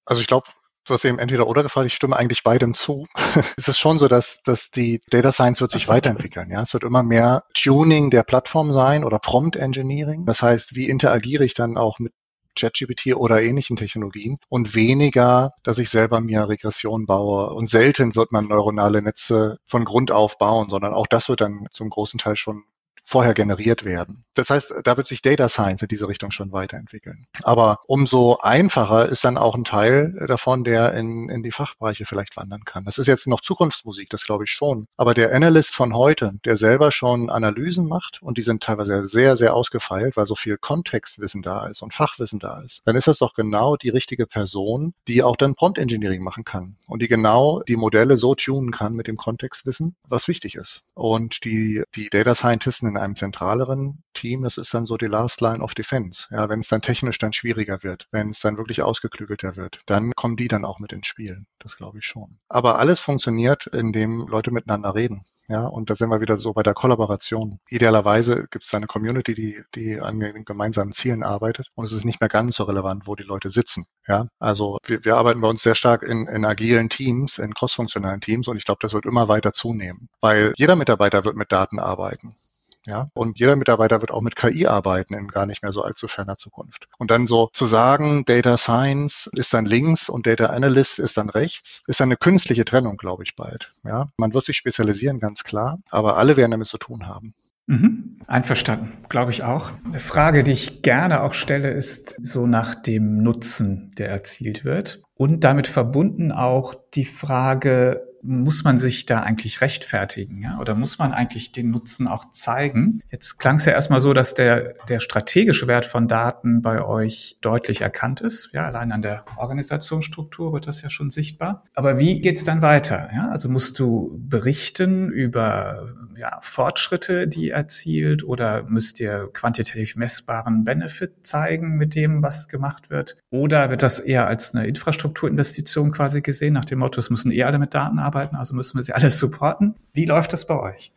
Also 0.06 0.22
ich 0.22 0.28
glaube, 0.28 0.48
du 0.86 0.94
hast 0.94 1.04
eben 1.04 1.20
entweder 1.20 1.48
oder 1.48 1.64
gefragt, 1.64 1.88
ich 1.88 1.96
stimme 1.96 2.16
eigentlich 2.16 2.44
beidem 2.44 2.76
zu. 2.76 3.08
es 3.58 3.68
ist 3.68 3.78
schon 3.78 4.00
so, 4.00 4.08
dass, 4.08 4.42
dass 4.44 4.72
die 4.72 5.02
Data 5.10 5.34
Science 5.34 5.60
wird 5.60 5.72
sich 5.72 5.90
weiterentwickeln. 5.90 6.50
Ja, 6.50 6.62
es 6.62 6.74
wird 6.74 6.84
immer 6.84 7.04
mehr 7.04 7.44
Tuning 7.54 8.10
der 8.10 8.24
Plattform 8.24 8.72
sein 8.72 9.04
oder 9.04 9.20
Prompt 9.20 9.58
Engineering. 9.58 10.26
Das 10.26 10.42
heißt, 10.42 10.76
wie 10.76 10.88
interagiere 10.88 11.44
ich 11.44 11.56
dann 11.56 11.78
auch 11.78 12.00
mit 12.00 12.14
ChatGPT 12.56 13.15
oder 13.15 13.41
ähnlichen 13.41 13.76
Technologien 13.76 14.38
und 14.50 14.76
weniger, 14.76 15.54
dass 15.63 15.78
ich 15.78 15.89
selber 15.89 16.22
mir 16.22 16.48
Regression 16.50 17.06
baue. 17.06 17.54
Und 17.54 17.70
selten 17.70 18.15
wird 18.15 18.32
man 18.32 18.48
neuronale 18.48 19.02
Netze 19.02 19.58
von 19.65 19.86
Grund 19.86 20.12
auf 20.12 20.38
bauen, 20.38 20.70
sondern 20.70 20.94
auch 20.94 21.08
das 21.08 21.30
wird 21.30 21.41
dann 21.41 21.68
zum 21.72 21.89
großen 21.89 22.20
Teil 22.20 22.36
schon 22.36 22.63
vorher 23.06 23.36
generiert 23.36 23.86
werden. 23.86 24.26
Das 24.34 24.50
heißt, 24.50 24.74
da 24.84 24.98
wird 24.98 25.08
sich 25.08 25.22
Data 25.22 25.48
Science 25.48 25.84
in 25.84 25.88
diese 25.88 26.08
Richtung 26.08 26.32
schon 26.32 26.52
weiterentwickeln. 26.52 27.28
Aber 27.44 27.80
umso 27.86 28.39
einfacher 28.41 29.06
ist 29.06 29.24
dann 29.24 29.38
auch 29.38 29.56
ein 29.56 29.63
Teil 29.63 30.26
davon, 30.28 30.63
der 30.63 30.94
in, 30.94 31.30
in 31.30 31.44
die 31.44 31.52
Fachbereiche 31.52 32.06
vielleicht 32.06 32.36
wandern 32.36 32.65
kann. 32.65 32.84
Das 32.84 32.98
ist 32.98 33.06
jetzt 33.06 33.28
noch 33.28 33.41
Zukunftsmusik, 33.41 34.10
das 34.10 34.26
glaube 34.26 34.46
ich 34.46 34.50
schon. 34.50 34.88
Aber 34.98 35.13
der 35.13 35.34
Analyst 35.34 35.76
von 35.76 35.94
heute, 35.94 36.34
der 36.46 36.58
selber 36.58 36.91
schon 36.91 37.30
Analysen 37.30 37.88
macht 37.88 38.22
und 38.24 38.39
die 38.39 38.41
sind 38.41 38.63
teilweise 38.63 39.06
sehr, 39.06 39.38
sehr 39.38 39.54
ausgefeilt, 39.54 40.18
weil 40.18 40.26
so 40.26 40.36
viel 40.36 40.58
Kontextwissen 40.58 41.44
da 41.44 41.68
ist 41.68 41.84
und 41.84 41.94
Fachwissen 41.94 42.39
da 42.39 42.62
ist, 42.63 42.82
dann 42.86 42.96
ist 42.96 43.08
das 43.08 43.20
doch 43.20 43.36
genau 43.36 43.76
die 43.76 43.89
richtige 43.89 44.26
Person, 44.26 44.96
die 45.08 45.22
auch 45.22 45.36
dann 45.36 45.54
Prompt 45.54 45.78
Engineering 45.78 46.24
machen 46.24 46.44
kann 46.44 46.78
und 46.88 47.04
die 47.04 47.08
genau 47.08 47.62
die 47.68 47.78
Modelle 47.78 48.18
so 48.18 48.34
tunen 48.34 48.72
kann 48.72 48.94
mit 48.94 49.08
dem 49.08 49.15
Kontextwissen, 49.15 49.96
was 50.08 50.28
wichtig 50.28 50.56
ist. 50.56 50.84
Und 50.96 51.46
die, 51.46 51.84
die 51.96 52.10
Data 52.10 52.34
Scientisten 52.34 52.95
in 52.96 53.02
einem 53.02 53.16
zentraleren 53.16 54.04
Team, 54.14 54.44
das 54.44 54.58
ist 54.58 54.74
dann 54.74 54.86
so 54.86 54.98
die 54.98 55.08
Last 55.08 55.42
Line 55.42 55.62
of 55.64 55.74
Defense. 55.74 56.28
Ja, 56.32 56.50
wenn 56.50 56.62
es 56.62 56.70
dann 56.70 56.82
technisch 56.82 57.18
dann 57.18 57.34
schwieriger 57.34 57.84
wird, 57.84 58.08
wenn 58.12 58.30
es 58.30 58.40
dann 58.40 58.58
wirklich 58.58 58.82
ausgeklügelter 58.82 59.56
wird, 59.56 59.82
dann 59.86 60.14
kommen 60.16 60.38
die 60.38 60.48
dann 60.48 60.66
auch 60.66 60.80
mit 60.80 60.94
ins 60.94 61.08
Spiel. 61.08 61.46
Das 61.60 61.78
glaube 61.78 62.00
ich 62.00 62.06
schon. 62.06 62.40
Aber 62.48 62.80
alles 62.80 63.00
funktioniert, 63.00 63.68
indem 63.68 64.28
Leute 64.28 64.52
miteinander 64.52 64.96
reden. 64.96 65.26
Ja, 65.48 65.66
und 65.68 65.90
da 65.90 65.96
sind 65.96 66.10
wir 66.10 66.22
wieder 66.22 66.38
so 66.38 66.54
bei 66.54 66.64
der 66.64 66.74
Kollaboration. 66.74 67.60
Idealerweise 67.70 68.48
gibt 68.50 68.66
es 68.66 68.74
eine 68.74 68.88
Community, 68.88 69.36
die, 69.36 69.62
die 69.76 70.00
an 70.00 70.20
gemeinsamen 70.20 70.94
Zielen 70.94 71.22
arbeitet 71.22 71.68
und 71.76 71.86
es 71.86 71.92
ist 71.92 72.04
nicht 72.04 72.20
mehr 72.20 72.30
ganz 72.30 72.56
so 72.56 72.64
relevant, 72.64 73.06
wo 73.06 73.16
die 73.16 73.24
Leute 73.24 73.52
sitzen. 73.52 73.86
Ja, 74.08 74.28
also 74.40 74.80
wir, 74.86 75.06
wir 75.06 75.18
arbeiten 75.18 75.42
bei 75.42 75.48
uns 75.48 75.62
sehr 75.62 75.76
stark 75.76 76.02
in, 76.02 76.28
in 76.28 76.46
agilen 76.46 76.90
Teams, 76.90 77.38
in 77.38 77.54
crossfunktionalen 77.54 78.22
Teams 78.22 78.48
und 78.48 78.58
ich 78.58 78.66
glaube, 78.66 78.80
das 78.82 78.94
wird 78.94 79.06
immer 79.06 79.28
weiter 79.28 79.54
zunehmen, 79.54 80.10
weil 80.20 80.54
jeder 80.58 80.76
Mitarbeiter 80.76 81.26
wird 81.26 81.36
mit 81.36 81.52
Daten 81.52 81.80
arbeiten. 81.80 82.36
Ja, 82.86 83.10
und 83.13 83.39
jeder 83.39 83.56
Mitarbeiter 83.56 84.02
wird 84.02 84.12
auch 84.12 84.21
mit 84.21 84.36
KI 84.36 84.67
arbeiten 84.67 85.13
in 85.13 85.28
gar 85.28 85.45
nicht 85.45 85.63
mehr 85.63 85.71
so 85.71 85.82
allzu 85.82 86.08
ferner 86.08 86.38
Zukunft. 86.38 86.88
Und 86.98 87.12
dann 87.12 87.26
so 87.26 87.50
zu 87.54 87.65
sagen, 87.65 88.26
Data 88.26 88.58
Science 88.58 89.30
ist 89.34 89.54
dann 89.54 89.65
links 89.65 90.10
und 90.10 90.28
Data 90.28 90.48
Analyst 90.48 91.00
ist 91.00 91.17
dann 91.17 91.30
rechts, 91.30 91.84
ist 91.88 92.02
eine 92.02 92.17
künstliche 92.17 92.65
Trennung, 92.65 92.98
glaube 92.98 93.24
ich, 93.24 93.36
bald. 93.36 93.74
Ja, 93.84 94.10
man 94.17 94.34
wird 94.34 94.45
sich 94.45 94.58
spezialisieren, 94.58 95.19
ganz 95.19 95.43
klar, 95.43 95.80
aber 95.89 96.17
alle 96.17 96.38
werden 96.38 96.52
damit 96.52 96.67
zu 96.67 96.78
tun 96.78 97.08
haben. 97.08 97.34
Mhm. 97.67 98.19
Einverstanden, 98.28 98.89
glaube 99.10 99.32
ich 99.32 99.43
auch. 99.43 99.71
Eine 99.86 100.00
Frage, 100.00 100.43
die 100.43 100.52
ich 100.52 100.82
gerne 100.84 101.21
auch 101.21 101.34
stelle, 101.34 101.71
ist 101.71 102.15
so 102.21 102.45
nach 102.45 102.76
dem 102.76 103.24
Nutzen, 103.24 103.89
der 103.98 104.10
erzielt 104.10 104.65
wird. 104.65 105.02
Und 105.15 105.43
damit 105.43 105.67
verbunden 105.67 106.32
auch 106.32 106.75
die 106.93 107.06
Frage, 107.06 108.06
muss 108.25 108.63
man 108.63 108.78
sich 108.78 109.06
da 109.06 109.19
eigentlich 109.19 109.62
rechtfertigen, 109.62 110.41
ja? 110.41 110.60
Oder 110.60 110.73
muss 110.73 110.97
man 110.97 111.13
eigentlich 111.13 111.51
den 111.51 111.69
Nutzen 111.69 112.08
auch 112.08 112.32
zeigen? 112.32 113.01
Jetzt 113.12 113.38
klang 113.38 113.58
es 113.58 113.65
ja 113.65 113.73
erstmal 113.73 114.01
so, 114.01 114.13
dass 114.13 114.34
der, 114.34 114.73
der 114.89 114.99
strategische 114.99 115.67
Wert 115.67 115.86
von 115.86 116.08
Daten 116.08 116.62
bei 116.62 116.84
euch 116.84 117.38
deutlich 117.41 117.82
erkannt 117.82 118.21
ist. 118.21 118.49
Ja, 118.51 118.65
allein 118.65 118.91
an 118.91 119.04
der 119.04 119.25
Organisationsstruktur 119.38 120.54
wird 120.54 120.65
das 120.65 120.82
ja 120.82 120.89
schon 120.89 121.12
sichtbar. 121.12 121.63
Aber 121.75 121.99
wie 121.99 122.19
geht's 122.19 122.43
dann 122.43 122.63
weiter? 122.63 123.10
Ja, 123.13 123.30
also 123.30 123.47
musst 123.47 123.78
du 123.78 124.17
berichten 124.19 125.12
über 125.12 125.93
ja, 126.17 126.39
Fortschritte, 126.41 127.28
die 127.28 127.51
erzielt, 127.51 128.23
oder 128.23 128.63
müsst 128.63 128.99
ihr 128.99 129.30
quantitativ 129.34 129.95
messbaren 129.97 130.63
Benefit 130.63 131.28
zeigen 131.28 131.78
mit 131.78 131.93
dem, 131.93 132.23
was 132.23 132.47
gemacht 132.47 132.89
wird? 132.89 133.17
Oder 133.30 133.69
wird 133.69 133.84
das 133.84 133.99
eher 133.99 134.25
als 134.25 134.56
eine 134.56 134.65
Infrastruktur 134.65 135.05
Infrastrukturinvestition 135.06 135.91
quasi 135.91 136.22
gesehen, 136.22 136.54
nach 136.54 136.65
dem 136.65 136.80
Motto, 136.80 137.00
es 137.00 137.10
müssen 137.10 137.32
eh 137.32 137.44
alle 137.44 137.60
mit 137.60 137.74
Daten 137.74 138.00
arbeiten, 138.00 138.36
also 138.36 138.56
müssen 138.56 138.78
wir 138.78 138.84
sie 138.84 138.94
alles 138.94 139.20
supporten. 139.20 139.76
Wie 139.94 140.06
läuft 140.06 140.34
das 140.34 140.48
bei 140.48 140.60
euch? 140.60 140.91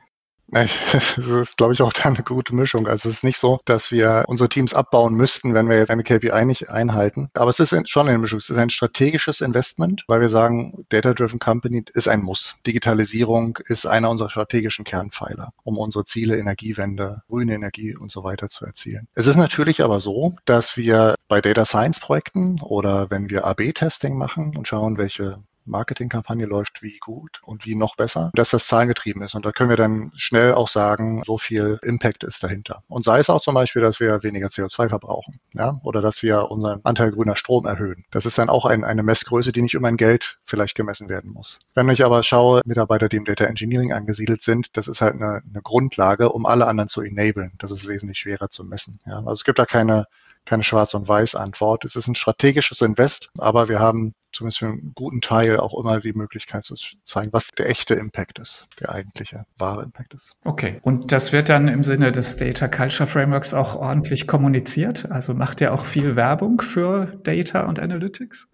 Das 0.51 1.19
ist, 1.19 1.57
glaube 1.57 1.75
ich, 1.75 1.83
auch 1.83 1.93
da 1.93 2.05
eine 2.05 2.23
gute 2.23 2.55
Mischung. 2.55 2.87
Also 2.87 3.09
es 3.09 3.17
ist 3.17 3.25
nicht 3.25 3.39
so, 3.39 3.61
dass 3.65 3.93
wir 3.93 4.25
unsere 4.29 4.49
Teams 4.49 4.73
abbauen 4.73 5.15
müssten, 5.15 5.55
wenn 5.55 5.69
wir 5.69 5.77
jetzt 5.77 5.91
eine 5.91 6.03
KPI 6.03 6.45
nicht 6.45 6.71
einhalten. 6.71 7.31
Aber 7.35 7.51
es 7.51 7.61
ist 7.61 7.75
schon 7.89 8.09
eine 8.09 8.19
Mischung. 8.19 8.39
Es 8.39 8.49
ist 8.49 8.57
ein 8.57 8.71
strategisches 8.71 9.41
Investment, 9.41 10.05
weil 10.09 10.21
wir 10.21 10.29
sagen, 10.29 10.87
Data-Driven 10.89 11.39
Company 11.39 11.85
ist 11.93 12.09
ein 12.09 12.23
Muss. 12.23 12.57
Digitalisierung 12.67 13.59
ist 13.67 13.87
einer 13.87 14.11
unserer 14.11 14.31
strategischen 14.31 14.85
Kernpfeiler, 14.85 15.53
um 15.65 15.77
unsere 15.77 16.05
Ziele, 16.05 16.39
Energiewende, 16.39 17.23
grüne 17.29 17.55
Energie 17.55 17.95
und 17.95 18.11
so 18.11 18.25
weiter 18.25 18.49
zu 18.49 18.65
erzielen. 18.65 19.07
Es 19.15 19.27
ist 19.27 19.37
natürlich 19.37 19.85
aber 19.85 20.01
so, 20.01 20.37
dass 20.47 20.77
wir 20.77 21.15
bei 21.29 21.41
Data 21.41 21.67
Science 21.67 22.01
Projekten 22.01 22.61
oder 22.63 23.11
wenn 23.11 23.29
wir 23.29 23.45
AB-Testing 23.45 24.17
machen 24.17 24.57
und 24.57 24.67
schauen, 24.67 24.97
welche 24.97 25.39
Marketingkampagne 25.69 26.47
läuft 26.47 26.83
wie 26.83 26.99
gut 26.99 27.41
und 27.43 27.65
wie 27.65 27.75
noch 27.75 27.97
besser, 27.97 28.31
dass 28.35 28.51
das 28.51 28.67
zahlengetrieben 28.67 29.23
ist. 29.23 29.35
Und 29.35 29.45
da 29.47 29.53
können 29.53 29.71
wir 29.71 29.77
dann 29.77 30.11
schnell 30.15 30.55
auch 30.55 30.69
sagen, 30.69 31.23
so 31.25 31.39
viel 31.39 31.79
Impact 31.83 32.25
ist 32.25 32.43
dahinter. 32.43 32.83
Und 32.89 33.05
sei 33.05 33.19
es 33.19 33.31
auch 33.31 33.41
zum 33.41 33.55
Beispiel, 33.55 33.83
dass 33.83 34.01
wir 34.01 34.23
weniger 34.23 34.49
CO2 34.49 34.89
verbrauchen, 34.89 35.41
ja, 35.53 35.81
oder 35.83 36.03
dass 36.03 36.23
wir 36.23 36.51
unseren 36.51 36.81
Anteil 36.85 37.13
grüner 37.13 37.37
Strom 37.37 37.67
erhöhen. 37.67 38.05
Das 38.11 38.27
ist 38.27 38.39
dann 38.39 38.49
auch 38.49 38.65
ein, 38.65 38.85
eine 38.85 39.03
Messgröße, 39.03 39.53
die 39.53 39.63
nicht 39.63 39.77
um 39.77 39.85
ein 39.85 39.97
Geld 39.97 40.39
vielleicht 40.45 40.75
gemessen 40.75 41.09
werden 41.09 41.33
muss. 41.33 41.61
Wenn 41.75 41.89
ich 41.91 42.05
aber 42.05 42.23
schaue, 42.23 42.63
Mitarbeiter, 42.65 43.09
die 43.09 43.17
im 43.17 43.25
Data 43.25 43.45
Engineering 43.45 43.93
angesiedelt 43.93 44.43
sind, 44.43 44.77
das 44.77 44.89
ist 44.89 45.01
halt 45.01 45.15
eine, 45.15 45.43
eine 45.49 45.63
Grundlage, 45.63 46.31
um 46.31 46.47
alle 46.47 46.67
anderen 46.67 46.89
zu 46.89 47.03
enablen. 47.03 47.53
Das 47.59 47.71
ist 47.71 47.87
wesentlich 47.87 48.19
schwerer 48.19 48.51
zu 48.51 48.65
messen. 48.65 49.01
Ja. 49.07 49.19
Also 49.19 49.35
es 49.35 49.45
gibt 49.45 49.59
da 49.59 49.67
keine 49.67 50.07
keine 50.49 50.65
Schwarz- 50.65 50.95
und 50.95 51.07
Weiß-Antwort. 51.07 51.85
Es 51.85 51.95
ist 51.95 52.09
ein 52.09 52.15
strategisches 52.15 52.81
Invest, 52.81 53.31
aber 53.39 53.69
wir 53.69 53.79
haben 53.79 54.15
zumindest 54.33 54.59
für 54.59 54.67
einen 54.67 54.93
guten 54.95 55.21
Teil 55.21 55.59
auch 55.59 55.79
immer 55.79 56.01
die 56.01 56.13
Möglichkeit 56.13 56.65
zu 56.65 56.75
zeigen, 57.05 57.33
was 57.33 57.49
der 57.57 57.69
echte 57.69 57.95
Impact 57.95 58.39
ist, 58.39 58.67
der 58.81 58.91
eigentliche 58.91 59.45
wahre 59.57 59.83
Impact 59.83 60.15
ist. 60.15 60.33
Okay. 60.45 60.81
Und 60.83 61.13
das 61.13 61.33
wird 61.33 61.49
dann 61.49 61.69
im 61.69 61.85
Sinne 61.85 62.13
des 62.13 62.37
Data 62.37 62.69
Culture 62.69 63.07
Frameworks 63.07 63.55
auch 63.55 63.77
ordentlich 63.77 64.27
kommuniziert? 64.27 65.11
Also 65.11 65.35
macht 65.35 65.61
ihr 65.61 65.73
auch 65.73 65.85
viel 65.85 66.17
Werbung 66.17 66.61
für 66.61 67.19
Data 67.23 67.63
und 67.63 67.79
Analytics? 67.79 68.49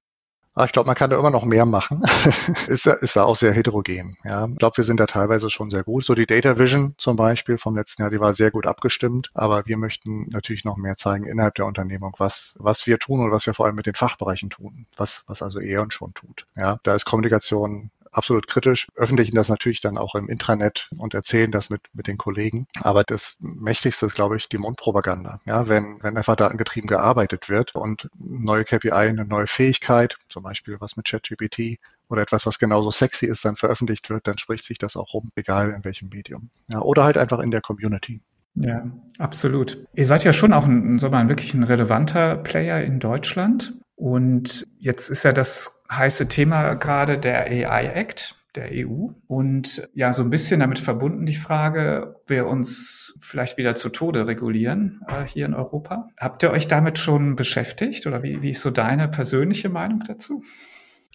Ah, 0.56 0.66
ich 0.66 0.72
glaube, 0.72 0.86
man 0.86 0.94
kann 0.94 1.10
da 1.10 1.18
immer 1.18 1.30
noch 1.30 1.44
mehr 1.44 1.66
machen. 1.66 2.02
ist, 2.68 2.86
ist 2.86 3.16
da 3.16 3.24
auch 3.24 3.36
sehr 3.36 3.52
heterogen. 3.52 4.16
Ja, 4.24 4.46
ich 4.46 4.56
glaube, 4.56 4.76
wir 4.76 4.84
sind 4.84 5.00
da 5.00 5.06
teilweise 5.06 5.50
schon 5.50 5.68
sehr 5.68 5.82
gut. 5.82 6.04
So 6.04 6.14
die 6.14 6.26
Data 6.26 6.58
Vision 6.58 6.94
zum 6.96 7.16
Beispiel 7.16 7.58
vom 7.58 7.74
letzten 7.74 8.02
Jahr, 8.02 8.10
die 8.10 8.20
war 8.20 8.34
sehr 8.34 8.52
gut 8.52 8.66
abgestimmt. 8.66 9.30
Aber 9.34 9.66
wir 9.66 9.76
möchten 9.76 10.28
natürlich 10.30 10.64
noch 10.64 10.76
mehr 10.76 10.96
zeigen 10.96 11.26
innerhalb 11.26 11.56
der 11.56 11.66
Unternehmung, 11.66 12.14
was, 12.18 12.54
was 12.60 12.86
wir 12.86 13.00
tun 13.00 13.20
und 13.20 13.32
was 13.32 13.46
wir 13.46 13.54
vor 13.54 13.66
allem 13.66 13.74
mit 13.74 13.86
den 13.86 13.94
Fachbereichen 13.94 14.48
tun. 14.48 14.86
Was, 14.96 15.24
was 15.26 15.42
also 15.42 15.60
E.ON 15.60 15.90
schon 15.90 16.14
tut. 16.14 16.46
Ja, 16.54 16.78
da 16.84 16.94
ist 16.94 17.04
Kommunikation 17.04 17.90
absolut 18.14 18.46
kritisch, 18.46 18.88
öffentlichen 18.96 19.36
das 19.36 19.48
natürlich 19.48 19.80
dann 19.80 19.98
auch 19.98 20.14
im 20.14 20.28
Intranet 20.28 20.88
und 20.98 21.14
erzählen 21.14 21.50
das 21.50 21.70
mit, 21.70 21.82
mit 21.92 22.06
den 22.06 22.16
Kollegen. 22.16 22.66
Aber 22.80 23.04
das 23.04 23.36
Mächtigste 23.40 24.06
ist, 24.06 24.14
glaube 24.14 24.36
ich, 24.36 24.48
die 24.48 24.58
Mundpropaganda. 24.58 25.40
Ja, 25.46 25.68
wenn, 25.68 25.98
wenn 26.02 26.16
einfach 26.16 26.36
datengetrieben 26.36 26.88
gearbeitet 26.88 27.48
wird 27.48 27.74
und 27.74 28.08
neue 28.18 28.64
KPI, 28.64 28.92
eine 28.92 29.24
neue 29.24 29.46
Fähigkeit, 29.46 30.16
zum 30.28 30.42
Beispiel 30.42 30.76
was 30.80 30.96
mit 30.96 31.06
ChatGPT 31.06 31.78
oder 32.08 32.22
etwas, 32.22 32.46
was 32.46 32.58
genauso 32.58 32.90
sexy 32.90 33.26
ist, 33.26 33.44
dann 33.44 33.56
veröffentlicht 33.56 34.10
wird, 34.10 34.26
dann 34.26 34.38
spricht 34.38 34.64
sich 34.64 34.78
das 34.78 34.96
auch 34.96 35.12
rum, 35.14 35.30
egal 35.36 35.70
in 35.70 35.84
welchem 35.84 36.08
Medium. 36.08 36.50
Ja, 36.68 36.80
oder 36.80 37.04
halt 37.04 37.18
einfach 37.18 37.40
in 37.40 37.50
der 37.50 37.60
Community. 37.60 38.20
Ja, 38.56 38.84
absolut. 39.18 39.84
Ihr 39.94 40.06
seid 40.06 40.22
ja 40.24 40.32
schon 40.32 40.52
auch 40.52 40.66
ein, 40.66 40.98
so 40.98 41.10
mal, 41.10 41.28
wirklich 41.28 41.54
ein 41.54 41.64
relevanter 41.64 42.36
Player 42.36 42.82
in 42.82 43.00
Deutschland. 43.00 43.74
Und 43.96 44.66
jetzt 44.78 45.08
ist 45.08 45.24
ja 45.24 45.32
das 45.32 45.82
heiße 45.90 46.28
Thema 46.28 46.74
gerade 46.74 47.18
der 47.18 47.46
AI 47.46 47.86
Act 47.94 48.36
der 48.54 48.70
EU. 48.72 49.08
Und 49.26 49.88
ja, 49.94 50.12
so 50.12 50.22
ein 50.22 50.30
bisschen 50.30 50.60
damit 50.60 50.78
verbunden 50.78 51.26
die 51.26 51.34
Frage, 51.34 52.14
ob 52.16 52.30
wir 52.30 52.46
uns 52.46 53.16
vielleicht 53.20 53.58
wieder 53.58 53.74
zu 53.74 53.88
Tode 53.88 54.26
regulieren 54.26 55.00
äh, 55.08 55.26
hier 55.26 55.46
in 55.46 55.54
Europa. 55.54 56.08
Habt 56.18 56.42
ihr 56.42 56.50
euch 56.50 56.68
damit 56.68 56.98
schon 56.98 57.36
beschäftigt 57.36 58.06
oder 58.06 58.22
wie, 58.22 58.42
wie 58.42 58.50
ist 58.50 58.62
so 58.62 58.70
deine 58.70 59.08
persönliche 59.08 59.68
Meinung 59.68 60.02
dazu? 60.06 60.42